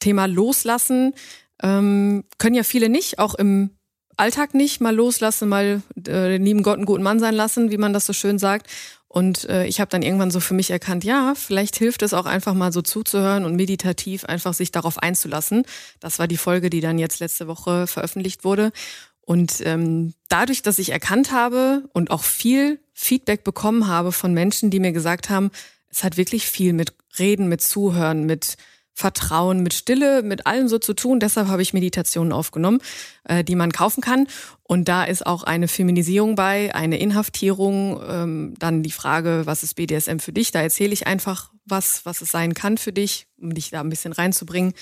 [0.00, 1.14] Thema Loslassen
[1.62, 3.70] ähm, können ja viele nicht, auch im
[4.16, 7.78] Alltag nicht mal loslassen, mal äh, den lieben Gott einen guten Mann sein lassen, wie
[7.78, 8.68] man das so schön sagt.
[9.14, 12.26] Und äh, ich habe dann irgendwann so für mich erkannt, ja, vielleicht hilft es auch
[12.26, 15.62] einfach mal so zuzuhören und meditativ einfach sich darauf einzulassen.
[16.00, 18.72] Das war die Folge, die dann jetzt letzte Woche veröffentlicht wurde.
[19.20, 24.70] Und ähm, dadurch, dass ich erkannt habe und auch viel Feedback bekommen habe von Menschen,
[24.70, 25.52] die mir gesagt haben,
[25.88, 28.56] es hat wirklich viel mit Reden, mit Zuhören, mit
[28.94, 31.20] Vertrauen, mit Stille, mit allem so zu tun.
[31.20, 32.80] Deshalb habe ich Meditationen aufgenommen,
[33.24, 34.26] äh, die man kaufen kann.
[34.66, 39.74] Und da ist auch eine Feminisierung bei, eine Inhaftierung, ähm, dann die Frage, was ist
[39.74, 40.52] BDSM für dich?
[40.52, 43.90] Da erzähle ich einfach was, was es sein kann für dich, um dich da ein
[43.90, 44.72] bisschen reinzubringen.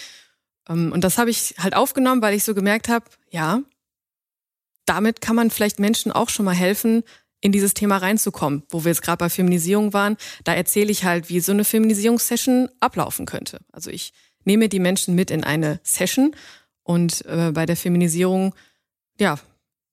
[0.69, 3.61] Ähm, und das habe ich halt aufgenommen, weil ich so gemerkt habe, ja,
[4.87, 7.03] damit kann man vielleicht Menschen auch schon mal helfen,
[7.41, 11.29] in dieses Thema reinzukommen, wo wir jetzt gerade bei Feminisierung waren, da erzähle ich halt,
[11.29, 13.59] wie so eine Feminisierungssession ablaufen könnte.
[13.73, 14.13] Also ich
[14.45, 16.37] nehme die Menschen mit in eine Session
[16.85, 18.55] und äh, bei der Feminisierung,
[19.19, 19.39] ja,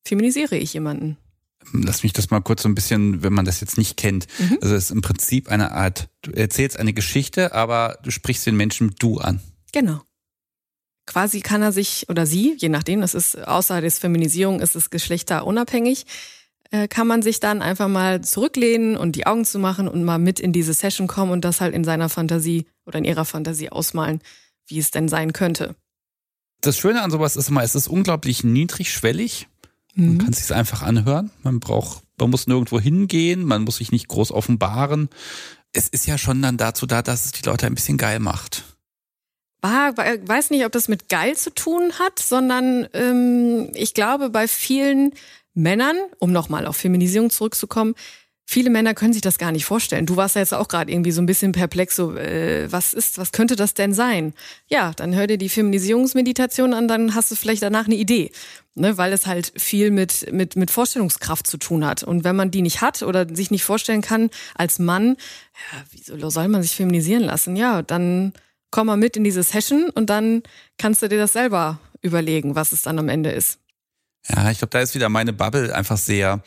[0.10, 1.18] feminisiere ich jemanden.
[1.74, 4.28] Lass mich das mal kurz so ein bisschen, wenn man das jetzt nicht kennt.
[4.40, 4.58] Mhm.
[4.62, 8.58] Also es ist im Prinzip eine Art, du erzählst eine Geschichte, aber du sprichst den
[8.58, 9.40] Menschen du an.
[9.72, 10.02] Genau.
[11.06, 14.90] Quasi kann er sich oder sie, je nachdem, das ist außer des Feminisierung ist es
[14.90, 16.06] geschlechterunabhängig,
[16.72, 20.20] äh, kann man sich dann einfach mal zurücklehnen und die Augen zu machen und mal
[20.20, 23.70] mit in diese Session kommen und das halt in seiner Fantasie oder in ihrer Fantasie
[23.70, 24.22] ausmalen,
[24.68, 25.76] wie es denn sein könnte.
[26.62, 29.48] Das Schöne an sowas ist immer, es ist unglaublich niedrigschwellig.
[29.96, 30.18] Man mhm.
[30.20, 31.32] kann es sich einfach anhören.
[31.44, 35.10] Man braucht, man muss nirgendwo hingehen, man muss sich nicht groß offenbaren.
[35.72, 38.64] Es ist ja schon dann dazu da, dass es die Leute ein bisschen geil macht.
[39.62, 44.48] War, weiß nicht, ob das mit geil zu tun hat, sondern ähm, ich glaube, bei
[44.48, 45.12] vielen
[45.54, 47.96] Männern, um nochmal auf Feminisierung zurückzukommen,
[48.50, 50.08] viele Männer können sich das gar nicht vorstellen.
[50.08, 53.20] Du warst ja jetzt auch gerade irgendwie so ein bisschen perplex, so, äh, was ist,
[53.20, 54.34] was könnte das denn sein?
[54.68, 58.32] Ja, dann hör dir die Feminisierungsmeditation an, dann hast du vielleicht danach eine Idee.
[58.76, 62.02] Ne, weil es halt viel mit, mit, mit Vorstellungskraft zu tun hat.
[62.02, 65.18] Und wenn man die nicht hat oder sich nicht vorstellen kann als Mann,
[65.74, 67.58] ja, wieso soll man sich feminisieren lassen?
[67.58, 68.32] Ja, dann
[68.72, 70.44] komm mal mit in diese Session und dann
[70.78, 73.60] kannst du dir das selber überlegen, was es dann am Ende ist.
[74.28, 76.42] Ja, ich glaube, da ist wieder meine Bubble einfach sehr,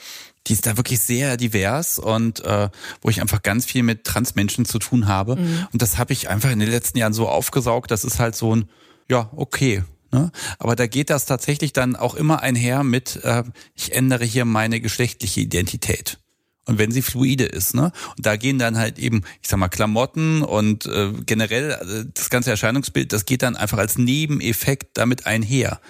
[0.47, 2.69] die ist da wirklich sehr divers und äh,
[3.01, 5.37] wo ich einfach ganz viel mit Transmenschen zu tun habe.
[5.37, 5.67] Mhm.
[5.73, 8.55] Und das habe ich einfach in den letzten Jahren so aufgesaugt, das ist halt so
[8.55, 8.69] ein,
[9.09, 9.85] ja, okay.
[10.11, 10.31] Ne?
[10.59, 14.81] Aber da geht das tatsächlich dann auch immer einher mit, äh, ich ändere hier meine
[14.81, 16.19] geschlechtliche Identität.
[16.65, 17.91] Und wenn sie fluide ist, ne?
[18.17, 22.31] Und da gehen dann halt eben, ich sag mal, Klamotten und äh, generell äh, das
[22.31, 25.81] ganze Erscheinungsbild, das geht dann einfach als Nebeneffekt damit einher.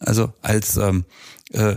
[0.00, 1.04] Also als ähm,
[1.52, 1.76] äh,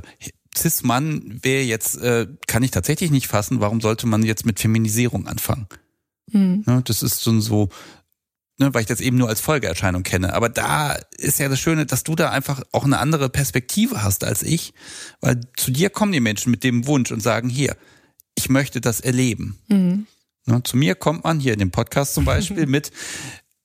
[0.59, 5.27] Cis-Mann wäre jetzt, äh, kann ich tatsächlich nicht fassen, warum sollte man jetzt mit Feminisierung
[5.27, 5.67] anfangen?
[6.31, 6.63] Mhm.
[6.67, 7.69] Ja, das ist so, so
[8.59, 10.33] ne, weil ich das eben nur als Folgeerscheinung kenne.
[10.33, 14.23] Aber da ist ja das Schöne, dass du da einfach auch eine andere Perspektive hast
[14.23, 14.73] als ich,
[15.21, 17.75] weil zu dir kommen die Menschen mit dem Wunsch und sagen, hier,
[18.35, 19.57] ich möchte das erleben.
[19.67, 20.07] Mhm.
[20.45, 22.91] Ne, zu mir kommt man hier in dem Podcast zum Beispiel mit,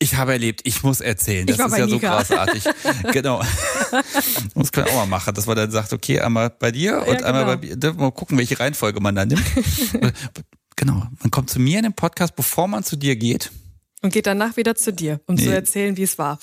[0.05, 1.47] ich habe erlebt, ich muss erzählen.
[1.47, 2.65] Das ist ja so großartig.
[3.13, 3.43] genau.
[4.55, 7.27] Das können auch mal machen, dass man dann sagt, okay, einmal bei dir und ja,
[7.27, 7.81] einmal genau.
[7.81, 8.01] bei mir.
[8.01, 9.43] Mal gucken, welche Reihenfolge man da nimmt.
[10.77, 11.07] genau.
[11.21, 13.51] Man kommt zu mir in den Podcast, bevor man zu dir geht.
[14.03, 15.45] Und geht danach wieder zu dir, um nee.
[15.45, 16.39] zu erzählen, wie es war.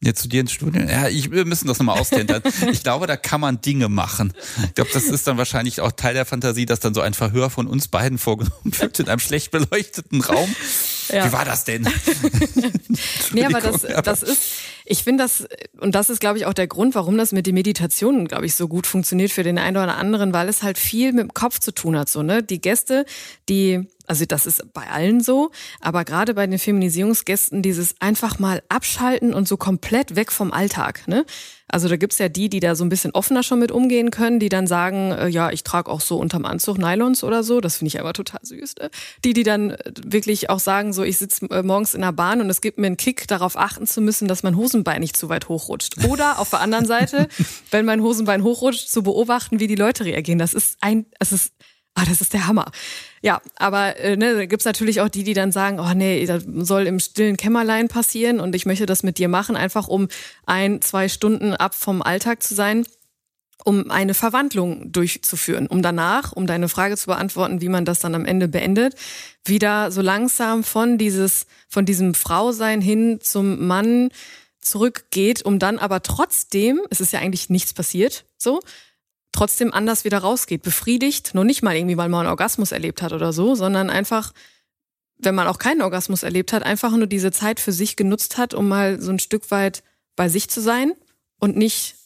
[0.00, 0.82] Jetzt zu dir ins Studio?
[0.82, 2.42] Ja, ich, wir müssen das nochmal austendern.
[2.72, 4.32] ich glaube, da kann man Dinge machen.
[4.64, 7.50] Ich glaube, das ist dann wahrscheinlich auch Teil der Fantasie, dass dann so ein Verhör
[7.50, 10.54] von uns beiden vorgenommen wird in einem schlecht beleuchteten Raum.
[11.12, 11.26] Ja.
[11.26, 11.82] Wie war das denn?
[13.32, 14.42] nee, aber das, das ist,
[14.84, 15.46] ich finde das,
[15.78, 18.54] und das ist, glaube ich, auch der Grund, warum das mit den Meditationen, glaube ich,
[18.54, 21.58] so gut funktioniert für den einen oder anderen, weil es halt viel mit dem Kopf
[21.60, 22.08] zu tun hat.
[22.08, 22.42] So, ne?
[22.42, 23.04] Die Gäste,
[23.48, 28.62] die also das ist bei allen so, aber gerade bei den Feminisierungsgästen dieses einfach mal
[28.68, 31.06] abschalten und so komplett weg vom Alltag.
[31.06, 31.24] Ne?
[31.68, 34.40] Also da gibt's ja die, die da so ein bisschen offener schon mit umgehen können,
[34.40, 37.60] die dann sagen, äh, ja, ich trage auch so unterm Anzug Nylons oder so.
[37.60, 38.74] Das finde ich aber total süß.
[38.80, 38.90] Ne?
[39.24, 42.40] Die, die dann äh, wirklich auch sagen, so ich sitze äh, morgens in der Bahn
[42.40, 45.28] und es gibt mir einen Kick, darauf achten zu müssen, dass mein Hosenbein nicht zu
[45.28, 46.04] weit hochrutscht.
[46.06, 47.28] Oder auf der anderen Seite,
[47.70, 50.38] wenn mein Hosenbein hochrutscht, zu beobachten, wie die Leute reagieren.
[50.38, 51.52] Das ist ein, es ist
[51.94, 52.70] Ah, das ist der Hammer.
[53.22, 56.44] Ja, aber äh, ne, da gibt's natürlich auch die, die dann sagen, oh nee, das
[56.44, 60.08] soll im stillen Kämmerlein passieren und ich möchte das mit dir machen, einfach um
[60.44, 62.84] ein, zwei Stunden ab vom Alltag zu sein,
[63.64, 68.16] um eine Verwandlung durchzuführen, um danach, um deine Frage zu beantworten, wie man das dann
[68.16, 68.96] am Ende beendet,
[69.44, 74.08] wieder so langsam von dieses, von diesem Frausein hin zum Mann
[74.60, 78.60] zurückgeht, um dann aber trotzdem, es ist ja eigentlich nichts passiert, so,
[79.32, 83.12] trotzdem anders wieder rausgeht, befriedigt, nur nicht mal irgendwie, weil man einen Orgasmus erlebt hat
[83.12, 84.32] oder so, sondern einfach,
[85.18, 88.54] wenn man auch keinen Orgasmus erlebt hat, einfach nur diese Zeit für sich genutzt hat,
[88.54, 89.82] um mal so ein Stück weit
[90.16, 90.92] bei sich zu sein
[91.38, 91.96] und nicht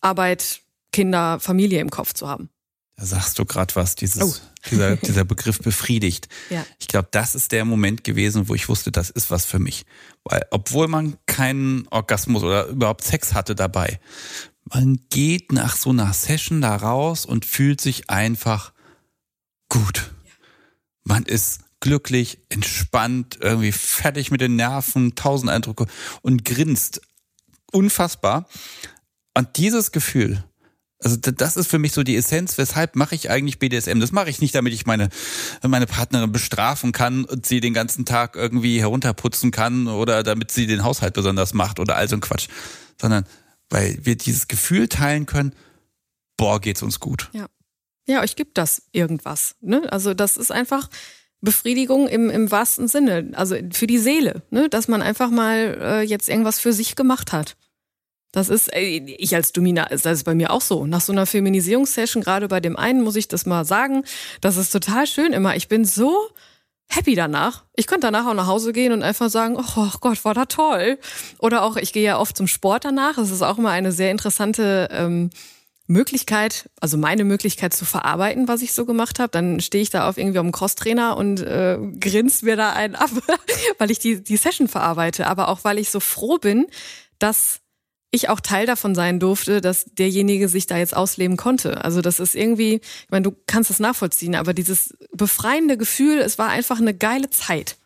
[0.00, 0.60] Arbeit,
[0.92, 2.50] Kinder, Familie im Kopf zu haben.
[2.96, 4.34] Da sagst du gerade was, dieses, oh.
[4.70, 6.28] dieser, dieser Begriff befriedigt.
[6.50, 6.64] Ja.
[6.78, 9.86] Ich glaube, das ist der Moment gewesen, wo ich wusste, das ist was für mich.
[10.24, 13.98] Weil, obwohl man keinen Orgasmus oder überhaupt Sex hatte dabei,
[14.74, 18.72] man geht nach so einer Session da raus und fühlt sich einfach
[19.68, 20.12] gut.
[21.04, 25.86] Man ist glücklich, entspannt, irgendwie fertig mit den Nerven, tausend Eindrücke
[26.22, 27.02] und grinst
[27.72, 28.48] unfassbar.
[29.34, 30.44] Und dieses Gefühl,
[31.00, 33.98] also das ist für mich so die Essenz, weshalb mache ich eigentlich BDSM?
[33.98, 35.08] Das mache ich nicht, damit ich meine,
[35.66, 40.66] meine Partnerin bestrafen kann und sie den ganzen Tag irgendwie herunterputzen kann oder damit sie
[40.66, 42.46] den Haushalt besonders macht oder all so ein Quatsch.
[43.00, 43.26] Sondern
[43.72, 45.54] weil wir dieses Gefühl teilen können,
[46.36, 47.30] boah, geht's uns gut.
[47.32, 47.46] Ja.
[48.06, 49.54] Ja, euch gibt das irgendwas.
[49.60, 49.90] Ne?
[49.92, 50.90] Also das ist einfach
[51.40, 54.68] Befriedigung im, im wahrsten Sinne, also für die Seele, ne?
[54.68, 57.56] dass man einfach mal äh, jetzt irgendwas für sich gemacht hat.
[58.32, 60.86] Das ist, ich als Domina, das ist bei mir auch so.
[60.86, 64.04] Nach so einer Feminisierungssession, gerade bei dem einen, muss ich das mal sagen,
[64.40, 65.54] das ist total schön immer.
[65.54, 66.30] Ich bin so
[66.94, 67.64] happy danach.
[67.74, 70.98] Ich könnte danach auch nach Hause gehen und einfach sagen, oh Gott, war da toll.
[71.38, 73.18] Oder auch, ich gehe ja oft zum Sport danach.
[73.18, 75.30] Es ist auch immer eine sehr interessante ähm,
[75.86, 79.30] Möglichkeit, also meine Möglichkeit zu verarbeiten, was ich so gemacht habe.
[79.30, 83.10] Dann stehe ich da auf irgendwie am Crosstrainer und äh, grinst mir da einen ab,
[83.78, 85.26] weil ich die, die Session verarbeite.
[85.26, 86.66] Aber auch, weil ich so froh bin,
[87.18, 87.61] dass
[88.12, 91.82] ich auch Teil davon sein durfte, dass derjenige sich da jetzt ausleben konnte.
[91.82, 96.38] Also das ist irgendwie, ich meine, du kannst es nachvollziehen, aber dieses befreiende Gefühl, es
[96.38, 97.78] war einfach eine geile Zeit.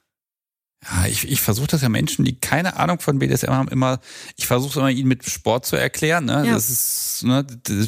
[0.82, 4.00] Ja, ich, ich versuche das ja Menschen, die keine Ahnung von BDSM haben, immer,
[4.36, 6.26] ich versuche immer ihnen mit Sport zu erklären.
[6.26, 6.44] Ne?
[6.46, 6.54] Ja.
[6.54, 7.46] Das ist ne,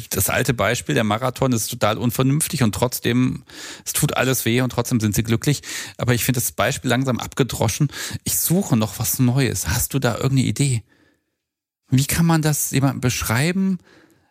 [0.09, 3.43] das alte Beispiel, der Marathon ist total unvernünftig und trotzdem,
[3.85, 5.61] es tut alles weh und trotzdem sind sie glücklich.
[5.97, 7.89] Aber ich finde das Beispiel langsam abgedroschen.
[8.23, 9.67] Ich suche noch was Neues.
[9.67, 10.83] Hast du da irgendeine Idee?
[11.89, 13.79] Wie kann man das jemandem beschreiben,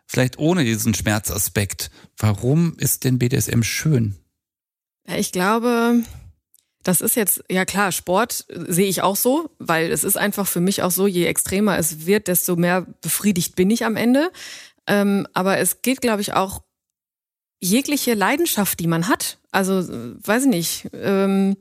[0.06, 1.90] vielleicht ohne diesen Schmerzaspekt?
[2.16, 4.16] Warum ist denn BDSM schön?
[5.04, 6.02] Ich glaube,
[6.82, 10.60] das ist jetzt, ja klar, Sport sehe ich auch so, weil es ist einfach für
[10.60, 14.30] mich auch so, je extremer es wird, desto mehr befriedigt bin ich am Ende.
[14.86, 16.62] Ähm, aber es geht, glaube ich, auch
[17.60, 19.38] jegliche Leidenschaft, die man hat.
[19.50, 20.88] Also, weiß ich nicht.
[20.92, 21.56] Ähm,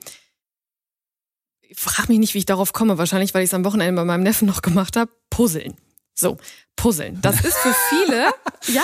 [1.75, 2.97] frag mich nicht, wie ich darauf komme.
[2.97, 5.11] Wahrscheinlich, weil ich es am Wochenende bei meinem Neffen noch gemacht habe.
[5.29, 5.75] Puzzeln.
[6.19, 6.37] So,
[6.75, 7.19] Puzzeln.
[7.21, 8.25] Das ist für viele,
[8.73, 8.83] ja,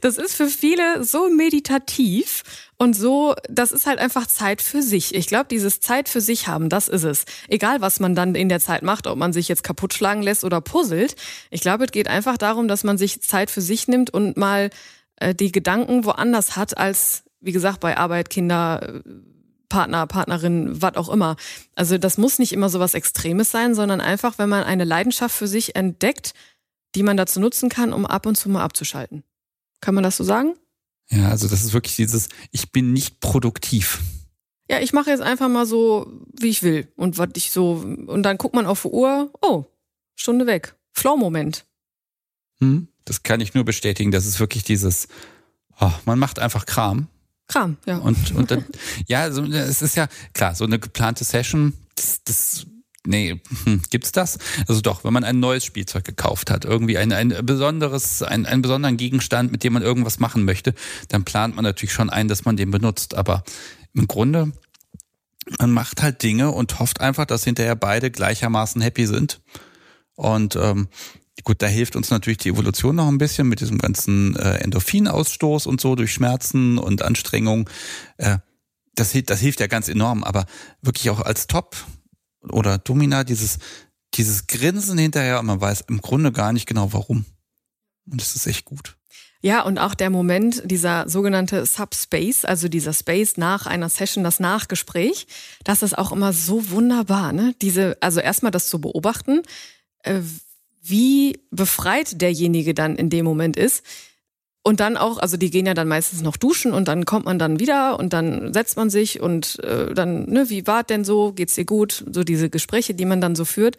[0.00, 2.42] das ist für viele so meditativ
[2.76, 5.14] und so, das ist halt einfach Zeit für sich.
[5.14, 7.24] Ich glaube, dieses Zeit für sich haben, das ist es.
[7.48, 10.44] Egal, was man dann in der Zeit macht, ob man sich jetzt kaputt schlagen lässt
[10.44, 11.14] oder puzzelt.
[11.50, 14.70] Ich glaube, es geht einfach darum, dass man sich Zeit für sich nimmt und mal
[15.16, 19.02] äh, die Gedanken woanders hat als, wie gesagt, bei Arbeit, Kinder,
[19.70, 21.36] Partner, Partnerin, was auch immer.
[21.74, 25.34] Also das muss nicht immer so was Extremes sein, sondern einfach, wenn man eine Leidenschaft
[25.34, 26.34] für sich entdeckt,
[26.94, 29.22] die man dazu nutzen kann, um ab und zu mal abzuschalten.
[29.80, 30.54] Kann man das so sagen?
[31.08, 34.00] Ja, also das ist wirklich dieses, ich bin nicht produktiv.
[34.68, 36.92] Ja, ich mache jetzt einfach mal so, wie ich will.
[36.96, 39.64] Und was ich so, und dann guckt man auf die Uhr, oh,
[40.14, 40.76] Stunde weg.
[40.92, 41.64] Flow-Moment.
[42.58, 44.10] Hm, das kann ich nur bestätigen.
[44.10, 45.08] Das ist wirklich dieses,
[45.80, 47.08] oh, man macht einfach Kram
[47.50, 47.98] Kram, ja.
[47.98, 48.64] Und, und dann,
[49.06, 52.66] ja, also, es ist ja klar, so eine geplante Session, das, das
[53.06, 54.38] Nee, hm, gibt's das?
[54.68, 58.60] Also doch, wenn man ein neues Spielzeug gekauft hat, irgendwie ein, ein besonderes, ein, einen
[58.60, 60.74] besonderen Gegenstand, mit dem man irgendwas machen möchte,
[61.08, 63.14] dann plant man natürlich schon ein, dass man den benutzt.
[63.14, 63.42] Aber
[63.94, 64.52] im Grunde,
[65.58, 69.40] man macht halt Dinge und hofft einfach, dass hinterher beide gleichermaßen happy sind.
[70.14, 70.88] Und ähm,
[71.44, 75.66] Gut, da hilft uns natürlich die Evolution noch ein bisschen mit diesem ganzen äh, Endorphinausstoß
[75.66, 77.68] und so durch Schmerzen und Anstrengung.
[78.18, 78.38] Äh,
[78.94, 80.46] das, das hilft ja ganz enorm, aber
[80.82, 81.76] wirklich auch als Top
[82.42, 83.58] oder Domina, dieses,
[84.14, 87.24] dieses Grinsen hinterher, man weiß im Grunde gar nicht genau warum.
[88.10, 88.96] Und das ist echt gut.
[89.42, 94.38] Ja, und auch der Moment, dieser sogenannte Subspace, also dieser Space nach einer Session, das
[94.38, 95.26] Nachgespräch,
[95.64, 97.54] das ist auch immer so wunderbar, ne?
[97.62, 99.40] Diese, also erstmal das zu beobachten,
[100.02, 100.20] äh,
[100.80, 103.84] wie befreit derjenige dann in dem Moment ist.
[104.62, 107.38] Und dann auch, also die gehen ja dann meistens noch duschen und dann kommt man
[107.38, 111.32] dann wieder und dann setzt man sich und äh, dann, ne, wie war denn so,
[111.32, 112.04] geht's dir gut?
[112.10, 113.78] So diese Gespräche, die man dann so führt.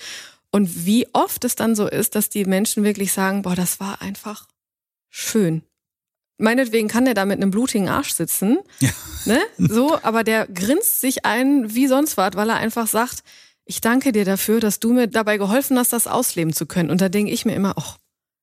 [0.52, 4.02] Und wie oft es dann so ist, dass die Menschen wirklich sagen, boah, das war
[4.02, 4.48] einfach
[5.10, 5.62] schön.
[6.40, 8.90] Meinetwegen kann der da mit einem blutigen Arsch sitzen, ja.
[9.26, 9.40] ne?
[9.60, 13.24] So, aber der grinst sich ein wie sonst was, weil er einfach sagt,
[13.72, 16.90] ich danke dir dafür, dass du mir dabei geholfen hast, das ausleben zu können.
[16.90, 18.00] Und da denke ich mir immer, ach,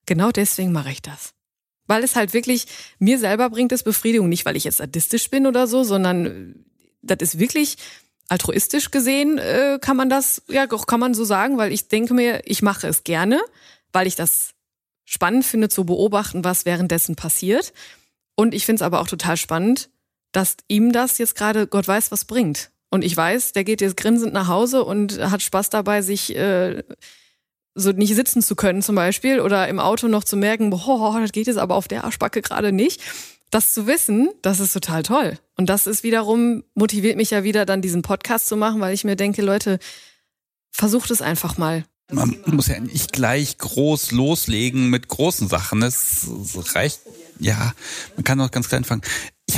[0.06, 1.34] genau deswegen mache ich das.
[1.86, 2.64] Weil es halt wirklich,
[2.98, 4.30] mir selber bringt es Befriedigung.
[4.30, 6.54] Nicht, weil ich jetzt sadistisch bin oder so, sondern äh,
[7.02, 7.76] das ist wirklich
[8.30, 12.14] altruistisch gesehen, äh, kann man das, ja, doch kann man so sagen, weil ich denke
[12.14, 13.38] mir, ich mache es gerne,
[13.92, 14.54] weil ich das
[15.04, 17.74] spannend finde zu beobachten, was währenddessen passiert.
[18.34, 19.90] Und ich finde es aber auch total spannend,
[20.32, 22.70] dass ihm das jetzt gerade Gott weiß was bringt.
[22.90, 26.82] Und ich weiß, der geht jetzt grinsend nach Hause und hat Spaß dabei, sich äh,
[27.74, 31.32] so nicht sitzen zu können zum Beispiel oder im Auto noch zu merken, boah, das
[31.32, 33.00] geht jetzt aber auf der Arschbacke gerade nicht.
[33.50, 35.38] Das zu wissen, das ist total toll.
[35.56, 39.04] Und das ist wiederum, motiviert mich ja wieder dann diesen Podcast zu machen, weil ich
[39.04, 39.78] mir denke, Leute,
[40.70, 41.84] versucht es einfach mal.
[42.10, 45.82] Man muss ja nicht gleich groß loslegen mit großen Sachen.
[45.82, 46.26] Es
[46.74, 47.00] reicht,
[47.38, 47.72] ja,
[48.16, 49.02] man kann auch ganz klein fangen.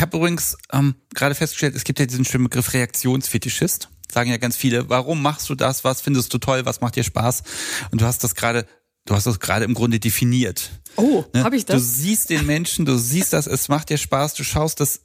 [0.01, 3.91] Ich habe übrigens ähm, gerade festgestellt, es gibt ja diesen schönen Begriff Reaktionsfetischist.
[4.11, 5.85] Sagen ja ganz viele, warum machst du das?
[5.85, 6.65] Was findest du toll?
[6.65, 7.43] Was macht dir Spaß?
[7.91, 8.65] Und du hast das gerade,
[9.05, 10.71] du hast das gerade im Grunde definiert.
[10.97, 11.45] Oh, ne?
[11.45, 11.77] habe ich das?
[11.77, 15.03] Du siehst den Menschen, du siehst das, es macht dir Spaß, du schaust das,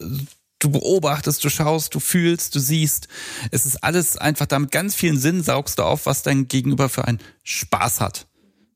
[0.60, 3.10] du beobachtest, du schaust, du fühlst, du siehst.
[3.52, 7.04] Es ist alles einfach damit ganz vielen Sinn saugst du auf, was dein Gegenüber für
[7.04, 8.28] einen Spaß hat.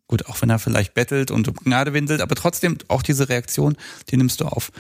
[0.08, 3.78] Gut, auch wenn er vielleicht bettelt und um Gnade windelt, aber trotzdem auch diese Reaktion,
[4.10, 4.74] die nimmst du auf.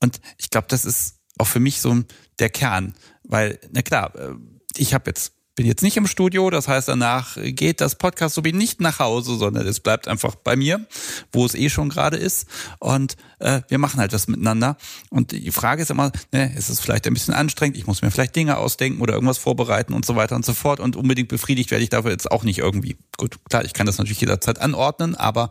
[0.00, 2.02] Und ich glaube, das ist auch für mich so
[2.38, 2.94] der Kern.
[3.24, 4.34] Weil, na klar, äh,
[4.76, 8.44] ich habe jetzt bin jetzt nicht im Studio, das heißt, danach geht das Podcast so
[8.44, 10.86] wie nicht nach Hause, sondern es bleibt einfach bei mir,
[11.32, 12.46] wo es eh schon gerade ist.
[12.78, 14.76] Und äh, wir machen halt das miteinander.
[15.10, 18.12] Und die Frage ist immer, ne, ist es vielleicht ein bisschen anstrengend, ich muss mir
[18.12, 20.78] vielleicht Dinge ausdenken oder irgendwas vorbereiten und so weiter und so fort.
[20.78, 22.96] Und unbedingt befriedigt werde ich dafür jetzt auch nicht irgendwie.
[23.16, 25.50] Gut, klar, ich kann das natürlich jederzeit anordnen, aber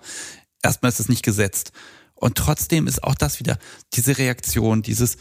[0.63, 1.73] erstmal ist es nicht gesetzt.
[2.17, 3.57] Und trotzdem ist auch das wieder
[3.93, 5.17] diese Reaktion, dieses,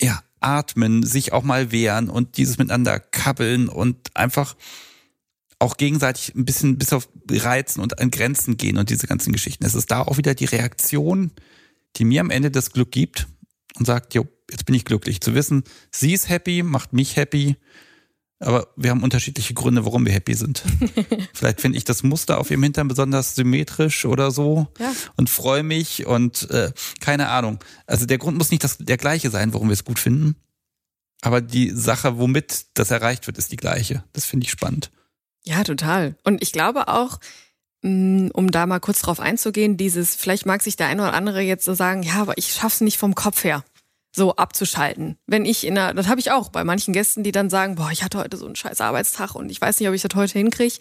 [0.00, 4.56] ja, atmen, sich auch mal wehren und dieses miteinander kabbeln und einfach
[5.58, 9.64] auch gegenseitig ein bisschen bis auf Reizen und an Grenzen gehen und diese ganzen Geschichten.
[9.64, 11.32] Es ist da auch wieder die Reaktion,
[11.96, 13.26] die mir am Ende das Glück gibt
[13.78, 15.20] und sagt, jo, jetzt bin ich glücklich.
[15.20, 17.56] Zu wissen, sie ist happy, macht mich happy
[18.38, 20.62] aber wir haben unterschiedliche Gründe, warum wir happy sind.
[21.32, 24.92] Vielleicht finde ich das Muster auf ihrem Hintern besonders symmetrisch oder so ja.
[25.16, 27.58] und freue mich und äh, keine Ahnung.
[27.86, 30.36] Also der Grund muss nicht das, der gleiche sein, warum wir es gut finden.
[31.22, 34.04] Aber die Sache, womit das erreicht wird, ist die gleiche.
[34.12, 34.90] Das finde ich spannend.
[35.44, 36.16] Ja, total.
[36.22, 37.18] Und ich glaube auch,
[37.80, 41.40] mm, um da mal kurz drauf einzugehen, dieses, vielleicht mag sich der eine oder andere
[41.40, 43.64] jetzt so sagen, ja, aber ich schaff's nicht vom Kopf her
[44.16, 45.18] so abzuschalten.
[45.26, 47.90] Wenn ich in einer, das habe ich auch bei manchen Gästen, die dann sagen, boah,
[47.92, 50.38] ich hatte heute so einen scheiß Arbeitstag und ich weiß nicht, ob ich das heute
[50.38, 50.76] hinkriege.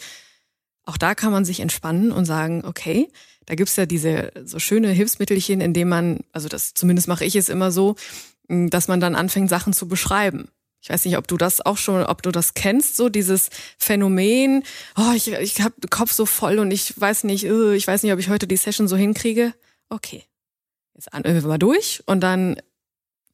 [0.86, 3.12] Auch da kann man sich entspannen und sagen, okay,
[3.46, 7.36] da gibt's ja diese so schöne Hilfsmittelchen, in dem man, also das zumindest mache ich
[7.36, 7.96] es immer so,
[8.48, 10.48] dass man dann anfängt, Sachen zu beschreiben.
[10.82, 14.64] Ich weiß nicht, ob du das auch schon, ob du das kennst, so dieses Phänomen,
[14.96, 18.04] oh, ich, ich habe den Kopf so voll und ich weiß nicht, äh, ich weiß
[18.04, 19.54] nicht, ob ich heute die Session so hinkriege.
[19.90, 20.24] Okay.
[20.94, 22.62] Jetzt atmen wir mal durch und dann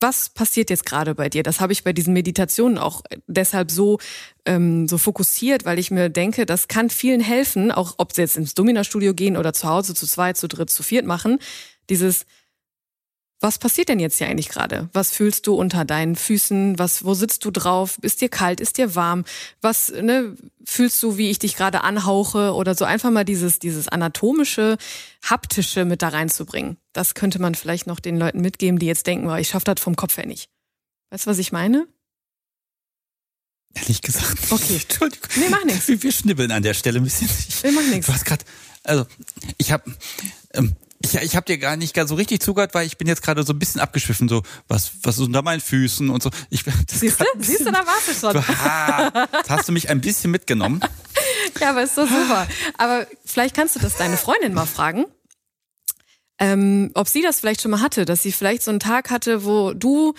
[0.01, 1.43] was passiert jetzt gerade bei dir?
[1.43, 3.99] Das habe ich bei diesen Meditationen auch deshalb so,
[4.45, 8.37] ähm, so fokussiert, weil ich mir denke, das kann vielen helfen, auch ob sie jetzt
[8.37, 11.39] ins Domina-Studio gehen oder zu Hause zu zweit, zu dritt, zu viert machen.
[11.89, 12.25] Dieses
[13.41, 14.87] was passiert denn jetzt hier eigentlich gerade?
[14.93, 16.77] Was fühlst du unter deinen Füßen?
[16.77, 17.97] Was, wo sitzt du drauf?
[18.03, 18.61] Ist dir kalt?
[18.61, 19.25] Ist dir warm?
[19.61, 22.53] Was, ne, fühlst du, wie ich dich gerade anhauche?
[22.53, 24.77] Oder so einfach mal dieses, dieses anatomische,
[25.23, 26.77] haptische mit da reinzubringen.
[26.93, 29.81] Das könnte man vielleicht noch den Leuten mitgeben, die jetzt denken, oh, ich schaffe das
[29.81, 30.47] vom Kopf her nicht.
[31.09, 31.87] Weißt du, was ich meine?
[33.73, 34.51] Ehrlich gesagt.
[34.51, 34.81] Okay.
[34.81, 35.29] Entschuldigung.
[35.37, 35.87] Nee, mach nichts.
[35.87, 37.29] Wir, wir schnibbeln an der Stelle ein bisschen.
[37.63, 38.05] Wir machen nichts.
[38.05, 38.45] Du hast gerade,
[38.83, 39.07] also,
[39.57, 39.91] ich habe,
[40.53, 43.21] ähm, ich, ich habe dir gar nicht ganz so richtig zugehört, weil ich bin jetzt
[43.21, 46.29] gerade so ein bisschen abgeschwiffen, so was was ist unter meinen Füßen und so.
[46.49, 47.25] Ich, Siehst du?
[47.39, 48.43] Siehst du, da warst du schon.
[48.63, 50.81] Ah, hast du mich ein bisschen mitgenommen.
[51.59, 52.47] ja, aber ist doch super.
[52.77, 55.05] Aber vielleicht kannst du das deine Freundin mal fragen,
[56.39, 59.45] ähm, ob sie das vielleicht schon mal hatte, dass sie vielleicht so einen Tag hatte,
[59.45, 60.13] wo du,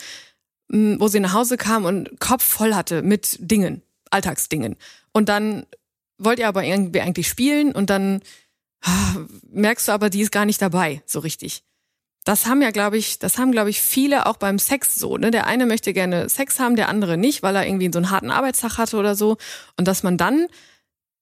[0.69, 4.77] mm, wo sie nach Hause kam und Kopf voll hatte mit Dingen, Alltagsdingen.
[5.13, 5.67] Und dann
[6.19, 8.23] wollt ihr aber irgendwie eigentlich spielen und dann
[9.51, 11.65] merkst du aber, die ist gar nicht dabei, so richtig.
[12.25, 15.17] Das haben ja, glaube ich, das haben, glaube ich, viele auch beim Sex so.
[15.17, 15.33] Ne?
[15.33, 18.31] Der eine möchte gerne Sex haben, der andere nicht, weil er irgendwie so einen harten
[18.31, 19.39] Arbeitstag hatte oder so.
[19.77, 20.47] Und dass man dann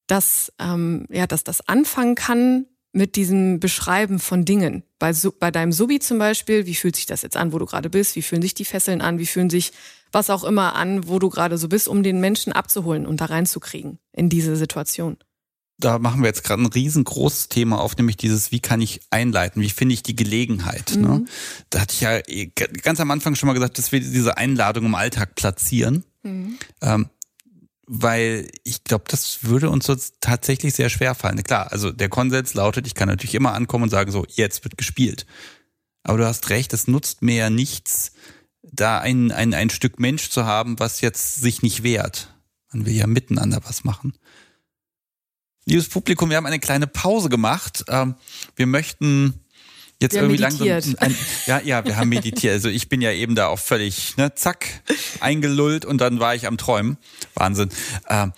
[0.06, 4.82] das, ähm, ja, dass das anfangen kann mit diesem Beschreiben von Dingen.
[4.98, 7.88] Bei, bei deinem Subi zum Beispiel, wie fühlt sich das jetzt an, wo du gerade
[7.88, 8.16] bist?
[8.16, 9.18] Wie fühlen sich die Fesseln an?
[9.18, 9.72] Wie fühlen sich
[10.12, 13.26] was auch immer an, wo du gerade so bist, um den Menschen abzuholen und da
[13.26, 15.16] reinzukriegen in diese Situation?
[15.80, 19.62] Da machen wir jetzt gerade ein riesengroßes Thema auf, nämlich dieses, wie kann ich einleiten,
[19.62, 20.92] wie finde ich die Gelegenheit.
[20.96, 21.08] Ne?
[21.08, 21.14] Mhm.
[21.14, 21.24] Ne?
[21.70, 24.86] Da hatte ich ja eh ganz am Anfang schon mal gesagt, dass wir diese Einladung
[24.86, 26.04] im Alltag platzieren.
[26.22, 26.58] Mhm.
[26.82, 27.08] Ähm,
[27.92, 31.42] weil ich glaube, das würde uns so tatsächlich sehr schwer fallen.
[31.42, 34.78] Klar, also der Konsens lautet, ich kann natürlich immer ankommen und sagen, so, jetzt wird
[34.78, 35.26] gespielt.
[36.04, 38.12] Aber du hast recht, es nutzt mir ja nichts,
[38.62, 42.32] da ein, ein, ein Stück Mensch zu haben, was jetzt sich nicht wehrt.
[42.72, 44.12] Man will ja miteinander was machen.
[45.70, 47.84] Liebes Publikum, wir haben eine kleine Pause gemacht.
[47.86, 48.16] Ähm,
[48.56, 49.40] wir möchten
[50.00, 50.68] jetzt wir irgendwie langsam.
[50.98, 51.16] Ein,
[51.46, 52.54] ja, ja, wir haben meditiert.
[52.54, 54.66] Also ich bin ja eben da auch völlig, ne, zack,
[55.20, 56.98] eingelullt und dann war ich am Träumen.
[57.34, 57.68] Wahnsinn.
[58.08, 58.32] Ähm,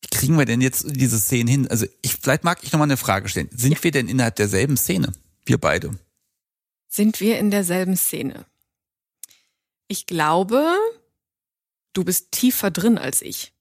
[0.00, 1.68] wie kriegen wir denn jetzt diese Szene hin?
[1.68, 3.48] Also ich, vielleicht mag ich nochmal eine Frage stellen.
[3.52, 3.84] Sind ja.
[3.84, 5.12] wir denn innerhalb derselben Szene?
[5.44, 5.96] Wir beide.
[6.88, 8.46] Sind wir in derselben Szene?
[9.86, 10.76] Ich glaube,
[11.92, 13.52] du bist tiefer drin als ich.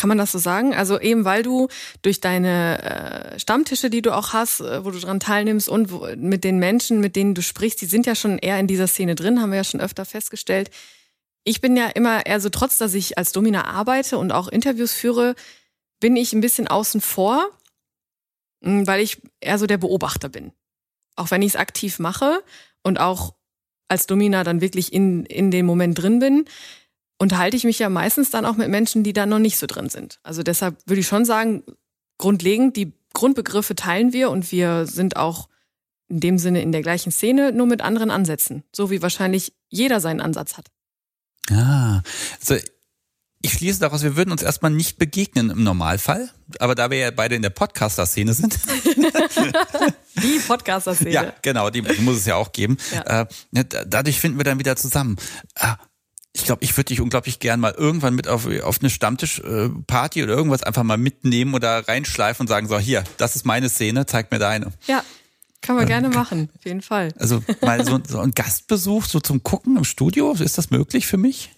[0.00, 0.74] Kann man das so sagen?
[0.74, 1.68] Also eben weil du
[2.00, 6.08] durch deine äh, Stammtische, die du auch hast, äh, wo du dran teilnimmst und wo,
[6.16, 9.14] mit den Menschen, mit denen du sprichst, die sind ja schon eher in dieser Szene
[9.14, 10.70] drin, haben wir ja schon öfter festgestellt.
[11.44, 14.94] Ich bin ja immer eher so, trotz dass ich als Domina arbeite und auch Interviews
[14.94, 15.34] führe,
[16.00, 17.46] bin ich ein bisschen außen vor,
[18.64, 20.52] hm, weil ich eher so der Beobachter bin.
[21.14, 22.42] Auch wenn ich es aktiv mache
[22.82, 23.34] und auch
[23.88, 26.46] als Domina dann wirklich in, in dem Moment drin bin,
[27.20, 29.90] unterhalte ich mich ja meistens dann auch mit Menschen, die da noch nicht so drin
[29.90, 30.18] sind.
[30.22, 31.62] Also deshalb würde ich schon sagen,
[32.18, 35.48] grundlegend, die Grundbegriffe teilen wir und wir sind auch
[36.08, 38.64] in dem Sinne in der gleichen Szene, nur mit anderen Ansätzen.
[38.72, 40.68] So wie wahrscheinlich jeder seinen Ansatz hat.
[41.50, 42.00] Ah,
[42.40, 42.56] also
[43.42, 46.30] ich schließe daraus, wir würden uns erstmal nicht begegnen im Normalfall.
[46.58, 48.58] Aber da wir ja beide in der Podcaster-Szene sind.
[50.16, 51.10] die Podcaster-Szene.
[51.10, 52.76] Ja, genau, die muss es ja auch geben.
[52.92, 53.22] Ja.
[53.22, 55.16] Äh, dadurch finden wir dann wieder zusammen.
[56.34, 60.22] Äh, ich glaube, ich würde dich unglaublich gern mal irgendwann mit auf, auf eine Stammtischparty
[60.22, 64.06] oder irgendwas einfach mal mitnehmen oder reinschleifen und sagen, so, hier, das ist meine Szene,
[64.06, 64.72] zeig mir deine.
[64.86, 65.02] Ja,
[65.62, 67.12] kann man gerne machen, auf jeden Fall.
[67.18, 71.18] Also mal so, so ein Gastbesuch so zum Gucken im Studio, ist das möglich für
[71.18, 71.50] mich?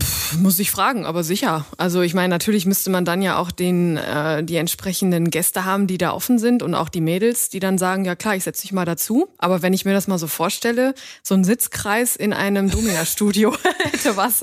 [0.00, 1.66] Pff, muss ich fragen, aber sicher.
[1.76, 5.86] Also ich meine, natürlich müsste man dann ja auch den äh, die entsprechenden Gäste haben,
[5.86, 8.62] die da offen sind und auch die Mädels, die dann sagen, ja klar, ich setze
[8.62, 9.28] dich mal dazu.
[9.36, 14.16] Aber wenn ich mir das mal so vorstelle, so ein Sitzkreis in einem Domina-Studio hätte
[14.16, 14.40] was.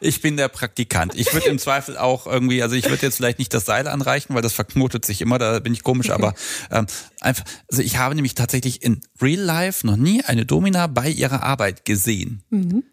[0.00, 1.16] ich bin der Praktikant.
[1.16, 4.36] Ich würde im Zweifel auch irgendwie, also ich würde jetzt vielleicht nicht das Seil anreichen,
[4.36, 6.34] weil das verknotet sich immer, da bin ich komisch, aber
[6.70, 6.86] ähm,
[7.20, 11.42] einfach, also ich habe nämlich tatsächlich in Real Life noch nie eine Domina bei ihrer
[11.42, 12.44] Arbeit gesehen.
[12.50, 12.84] Mhm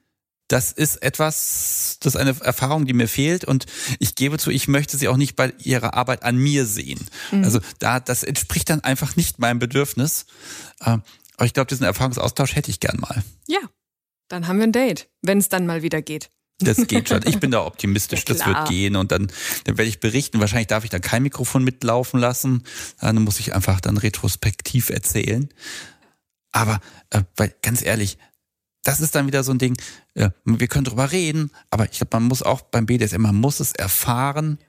[0.53, 3.65] das ist etwas, das ist eine Erfahrung, die mir fehlt und
[3.97, 6.99] ich gebe zu, ich möchte sie auch nicht bei ihrer Arbeit an mir sehen.
[7.31, 7.43] Mhm.
[7.43, 10.27] Also da, das entspricht dann einfach nicht meinem Bedürfnis.
[10.85, 11.01] Ähm,
[11.37, 13.23] aber ich glaube, diesen Erfahrungsaustausch hätte ich gern mal.
[13.47, 13.61] Ja,
[14.27, 16.29] dann haben wir ein Date, wenn es dann mal wieder geht.
[16.59, 17.25] Das geht schon.
[17.25, 19.31] Ich bin da optimistisch, ja, das wird gehen und dann,
[19.63, 20.39] dann werde ich berichten.
[20.39, 22.61] Wahrscheinlich darf ich da kein Mikrofon mitlaufen lassen.
[23.01, 25.49] Dann muss ich einfach dann retrospektiv erzählen.
[26.51, 26.79] Aber
[27.09, 28.19] äh, weil ganz ehrlich,
[28.83, 29.75] das ist dann wieder so ein Ding,
[30.13, 33.59] ja, wir können drüber reden, aber ich glaube, man muss auch beim BDSM, man muss
[33.59, 34.59] es erfahren,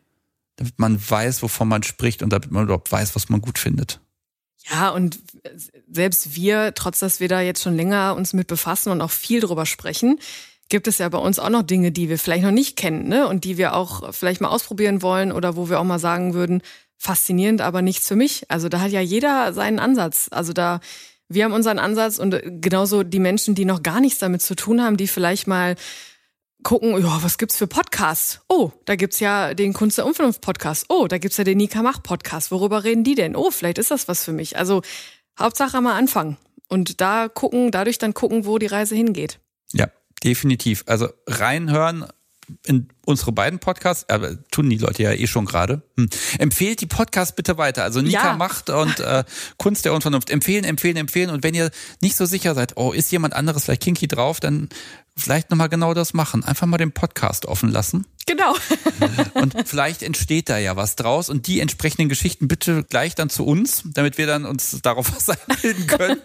[0.57, 4.01] damit man weiß, wovon man spricht und damit man überhaupt weiß, was man gut findet.
[4.71, 5.19] Ja, und
[5.91, 9.41] selbst wir, trotz dass wir da jetzt schon länger uns mit befassen und auch viel
[9.41, 10.19] drüber sprechen,
[10.71, 13.29] gibt es ja bei uns auch noch Dinge, die wir vielleicht noch nicht kennen, ne?
[13.29, 16.63] Und die wir auch vielleicht mal ausprobieren wollen oder wo wir auch mal sagen würden,
[16.97, 18.51] faszinierend, aber nichts für mich.
[18.51, 20.29] Also da hat ja jeder seinen Ansatz.
[20.31, 20.81] Also da
[21.29, 24.83] wir haben unseren Ansatz und genauso die Menschen, die noch gar nichts damit zu tun
[24.83, 25.77] haben, die vielleicht mal
[26.63, 28.41] gucken, ja, was gibt's für Podcasts?
[28.49, 30.87] Oh, da gibt's ja den Kunst der Unvernunft Podcast.
[30.89, 32.51] Oh, da gibt's ja den Nika Mach Podcast.
[32.51, 33.37] Worüber reden die denn?
[33.37, 34.57] Oh, vielleicht ist das was für mich.
[34.57, 34.83] Also
[35.39, 36.37] Hauptsache mal anfangen
[36.69, 39.41] und da gucken, dadurch dann gucken, wo die Reise hingeht.
[39.73, 39.89] Ja,
[40.23, 40.85] definitiv.
[40.87, 42.07] Also reinhören,
[42.67, 45.83] in unsere beiden Podcasts, aber tun die Leute ja eh schon gerade.
[45.97, 46.09] Hm.
[46.39, 47.83] Empfehlt die Podcasts bitte weiter.
[47.83, 48.37] Also Nika ja.
[48.37, 49.25] Macht und äh,
[49.59, 50.31] Kunst der Unvernunft.
[50.31, 51.31] Empfehlen, empfehlen, empfehlen.
[51.31, 51.71] Und wenn ihr
[52.01, 54.69] nicht so sicher seid, oh, ist jemand anderes vielleicht kinky drauf, dann
[55.17, 56.45] vielleicht nochmal genau das machen.
[56.45, 58.07] Einfach mal den Podcast offen lassen.
[58.27, 58.57] Genau.
[59.35, 63.45] und vielleicht entsteht da ja was draus und die entsprechenden Geschichten bitte gleich dann zu
[63.45, 66.21] uns, damit wir dann uns darauf was einbilden können.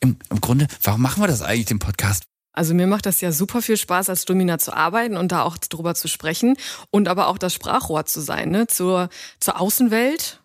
[0.00, 2.29] Im, Im Grunde, warum machen wir das eigentlich, den Podcast?
[2.52, 5.56] Also mir macht das ja super viel Spaß, als Domina zu arbeiten und da auch
[5.56, 6.56] drüber zu sprechen
[6.90, 8.66] und aber auch das Sprachrohr zu sein, ne?
[8.66, 10.42] Zur, zur Außenwelt.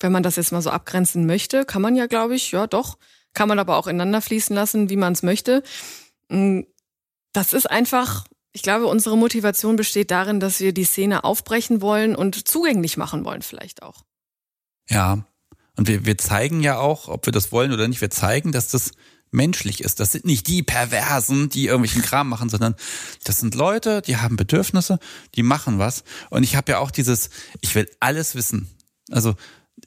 [0.00, 2.98] Wenn man das jetzt mal so abgrenzen möchte, kann man ja, glaube ich, ja doch,
[3.34, 5.62] kann man aber auch ineinander fließen lassen, wie man es möchte.
[6.28, 6.60] Mm,
[7.32, 12.14] das ist einfach, ich glaube, unsere Motivation besteht darin, dass wir die Szene aufbrechen wollen
[12.14, 14.04] und zugänglich machen wollen, vielleicht auch.
[14.88, 15.24] Ja,
[15.76, 18.68] und wir, wir zeigen ja auch, ob wir das wollen oder nicht, wir zeigen, dass
[18.68, 18.92] das
[19.30, 20.00] menschlich ist.
[20.00, 22.74] Das sind nicht die Perversen, die irgendwelchen Kram machen, sondern
[23.24, 24.98] das sind Leute, die haben Bedürfnisse,
[25.34, 26.04] die machen was.
[26.30, 28.68] Und ich habe ja auch dieses, ich will alles wissen.
[29.10, 29.34] Also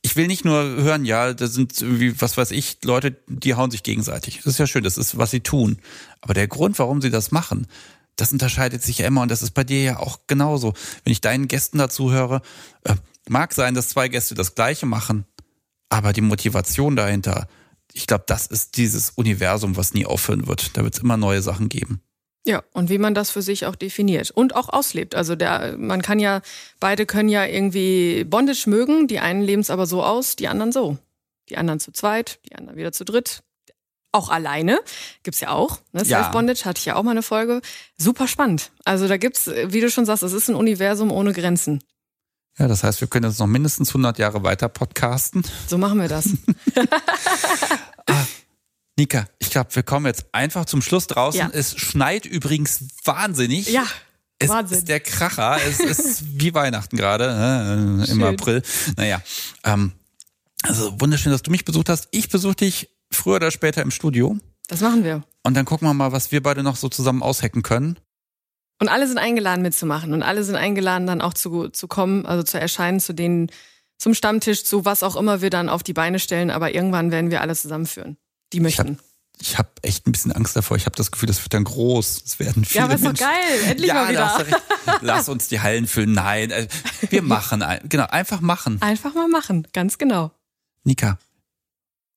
[0.01, 3.71] ich will nicht nur hören, ja, das sind irgendwie, was weiß ich, Leute, die hauen
[3.71, 4.37] sich gegenseitig.
[4.37, 5.79] Das ist ja schön, das ist, was sie tun.
[6.21, 7.67] Aber der Grund, warum sie das machen,
[8.15, 10.73] das unterscheidet sich ja immer und das ist bei dir ja auch genauso.
[11.03, 12.41] Wenn ich deinen Gästen dazu höre,
[12.83, 12.95] äh,
[13.27, 15.25] mag sein, dass zwei Gäste das Gleiche machen,
[15.89, 17.47] aber die Motivation dahinter,
[17.93, 20.77] ich glaube, das ist dieses Universum, was nie aufhören wird.
[20.77, 22.01] Da wird es immer neue Sachen geben.
[22.45, 25.13] Ja, und wie man das für sich auch definiert und auch auslebt.
[25.13, 26.41] Also der, man kann ja,
[26.79, 30.71] beide können ja irgendwie Bondage mögen, die einen leben es aber so aus, die anderen
[30.71, 30.97] so.
[31.49, 33.43] Die anderen zu zweit, die anderen wieder zu dritt.
[34.11, 34.79] Auch alleine
[35.23, 35.79] gibt's ja auch.
[35.93, 36.03] Ne?
[36.03, 37.61] Self-Bondage hatte ich ja auch mal eine Folge.
[37.97, 38.71] Super spannend.
[38.83, 41.81] Also da gibt's, wie du schon sagst, es ist ein Universum ohne Grenzen.
[42.57, 45.43] Ja, das heißt, wir können jetzt noch mindestens 100 Jahre weiter podcasten.
[45.67, 46.29] So machen wir das.
[48.07, 48.25] ah,
[48.97, 51.39] Nika, ich glaube, wir kommen jetzt einfach zum Schluss draußen.
[51.39, 51.49] Ja.
[51.51, 53.67] Es schneit übrigens wahnsinnig.
[53.67, 53.85] Ja.
[54.37, 54.79] Es Wahnsinn.
[54.79, 55.57] ist der Kracher.
[55.67, 58.63] Es ist wie Weihnachten gerade äh, im April.
[58.97, 59.21] Naja,
[59.63, 59.93] ähm,
[60.63, 62.07] also wunderschön, dass du mich besucht hast.
[62.11, 64.37] Ich besuche dich früher oder später im Studio.
[64.67, 65.23] Das machen wir.
[65.43, 67.97] Und dann gucken wir mal, was wir beide noch so zusammen aushacken können.
[68.81, 72.41] Und alle sind eingeladen mitzumachen und alle sind eingeladen dann auch zu, zu kommen, also
[72.41, 73.51] zu erscheinen, zu denen,
[73.99, 77.29] zum Stammtisch, zu was auch immer wir dann auf die Beine stellen, aber irgendwann werden
[77.29, 78.17] wir alle zusammenführen,
[78.53, 78.97] die möchten.
[79.39, 80.77] Ich habe hab echt ein bisschen Angst davor.
[80.77, 82.23] Ich habe das Gefühl, das wird dann groß.
[82.25, 83.59] Es werden viele Ja, aber ist doch geil.
[83.67, 84.45] Endlich ja, mal wieder.
[85.01, 86.13] Lass uns die Hallen füllen.
[86.13, 86.67] Nein, äh,
[87.07, 87.63] wir machen.
[87.87, 88.81] Genau, einfach machen.
[88.81, 90.31] Einfach mal machen, ganz genau.
[90.85, 91.19] Nika,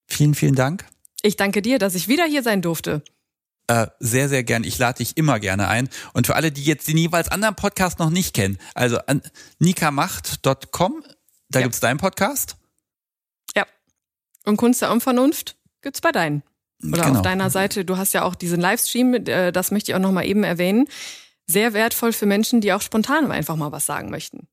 [0.06, 0.86] vielen, vielen Dank.
[1.20, 3.02] Ich danke dir, dass ich wieder hier sein durfte.
[3.66, 4.62] Äh, sehr, sehr gern.
[4.64, 5.88] Ich lade dich immer gerne ein.
[6.12, 9.22] Und für alle, die jetzt den jeweils anderen Podcast noch nicht kennen, also an
[9.58, 11.02] nikamacht.com,
[11.48, 11.64] da Ja.
[11.64, 12.56] gibt's deinen Podcast.
[13.56, 13.64] Ja.
[14.44, 16.42] Und Kunst der Unvernunft gibt's bei deinen.
[16.82, 17.16] Oder Genau.
[17.16, 17.84] auf deiner Seite.
[17.84, 20.86] Du hast ja auch diesen Livestream, äh, das möchte ich auch nochmal eben erwähnen.
[21.46, 24.46] Sehr wertvoll für Menschen, die auch spontan einfach mal was sagen möchten.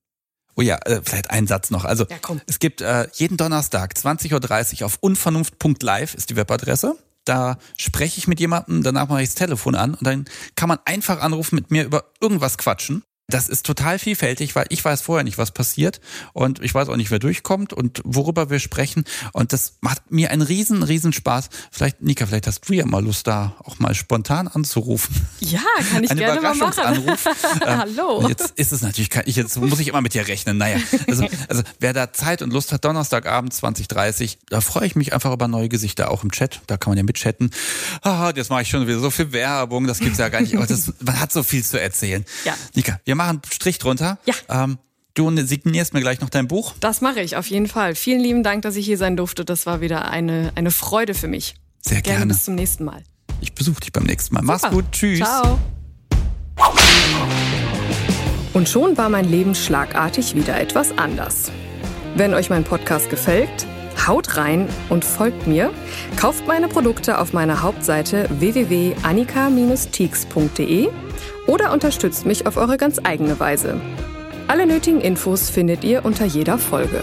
[0.54, 1.84] Oh ja, äh, vielleicht ein Satz noch.
[1.84, 6.96] Also Ja, es gibt äh, jeden Donnerstag 20.30 Uhr auf unvernunft.live ist die Webadresse.
[7.24, 10.24] Da spreche ich mit jemandem, danach mache ich das Telefon an und dann
[10.56, 13.04] kann man einfach anrufen, mit mir über irgendwas quatschen.
[13.32, 16.00] Das ist total vielfältig, weil ich weiß vorher nicht, was passiert
[16.34, 19.04] und ich weiß auch nicht, wer durchkommt und worüber wir sprechen.
[19.32, 21.48] Und das macht mir einen riesen, riesen Spaß.
[21.70, 25.26] Vielleicht, Nika, vielleicht hast du ja mal Lust, da auch mal spontan anzurufen.
[25.40, 25.60] Ja,
[25.90, 26.72] kann ich Ein gerne mal machen.
[27.62, 28.28] Ähm, Hallo.
[28.28, 30.58] Jetzt ist es natürlich, ich, jetzt muss ich immer mit dir rechnen.
[30.58, 30.78] Naja,
[31.08, 35.32] also, also wer da Zeit und Lust hat, Donnerstagabend 2030, da freue ich mich einfach
[35.32, 36.60] über neue Gesichter, auch im Chat.
[36.66, 37.50] Da kann man ja mitchatten.
[38.02, 40.56] Ah, jetzt mache ich schon wieder so viel Werbung, das gibt's ja gar nicht.
[40.56, 42.24] Aber das, man hat so viel zu erzählen.
[42.44, 42.54] Ja.
[42.74, 44.18] Nika, wir machen einen Strich drunter.
[44.26, 44.64] Ja.
[44.64, 44.78] Ähm,
[45.14, 46.74] du signierst mir gleich noch dein Buch.
[46.80, 47.94] Das mache ich auf jeden Fall.
[47.94, 49.44] Vielen lieben Dank, dass ich hier sein durfte.
[49.44, 51.54] Das war wieder eine, eine Freude für mich.
[51.80, 52.34] Sehr Gerne gerne.
[52.34, 53.02] bis zum nächsten Mal.
[53.40, 54.42] Ich besuche dich beim nächsten Mal.
[54.42, 54.74] Mach's Super.
[54.74, 54.84] gut.
[54.92, 55.18] Tschüss.
[55.18, 55.58] Ciao.
[58.52, 61.50] Und schon war mein Leben schlagartig wieder etwas anders.
[62.14, 63.66] Wenn euch mein Podcast gefällt,
[64.06, 65.72] haut rein und folgt mir.
[66.16, 70.88] Kauft meine Produkte auf meiner Hauptseite www.annika-teaks.de
[71.46, 73.80] oder unterstützt mich auf eure ganz eigene Weise.
[74.48, 77.02] Alle nötigen Infos findet ihr unter jeder Folge.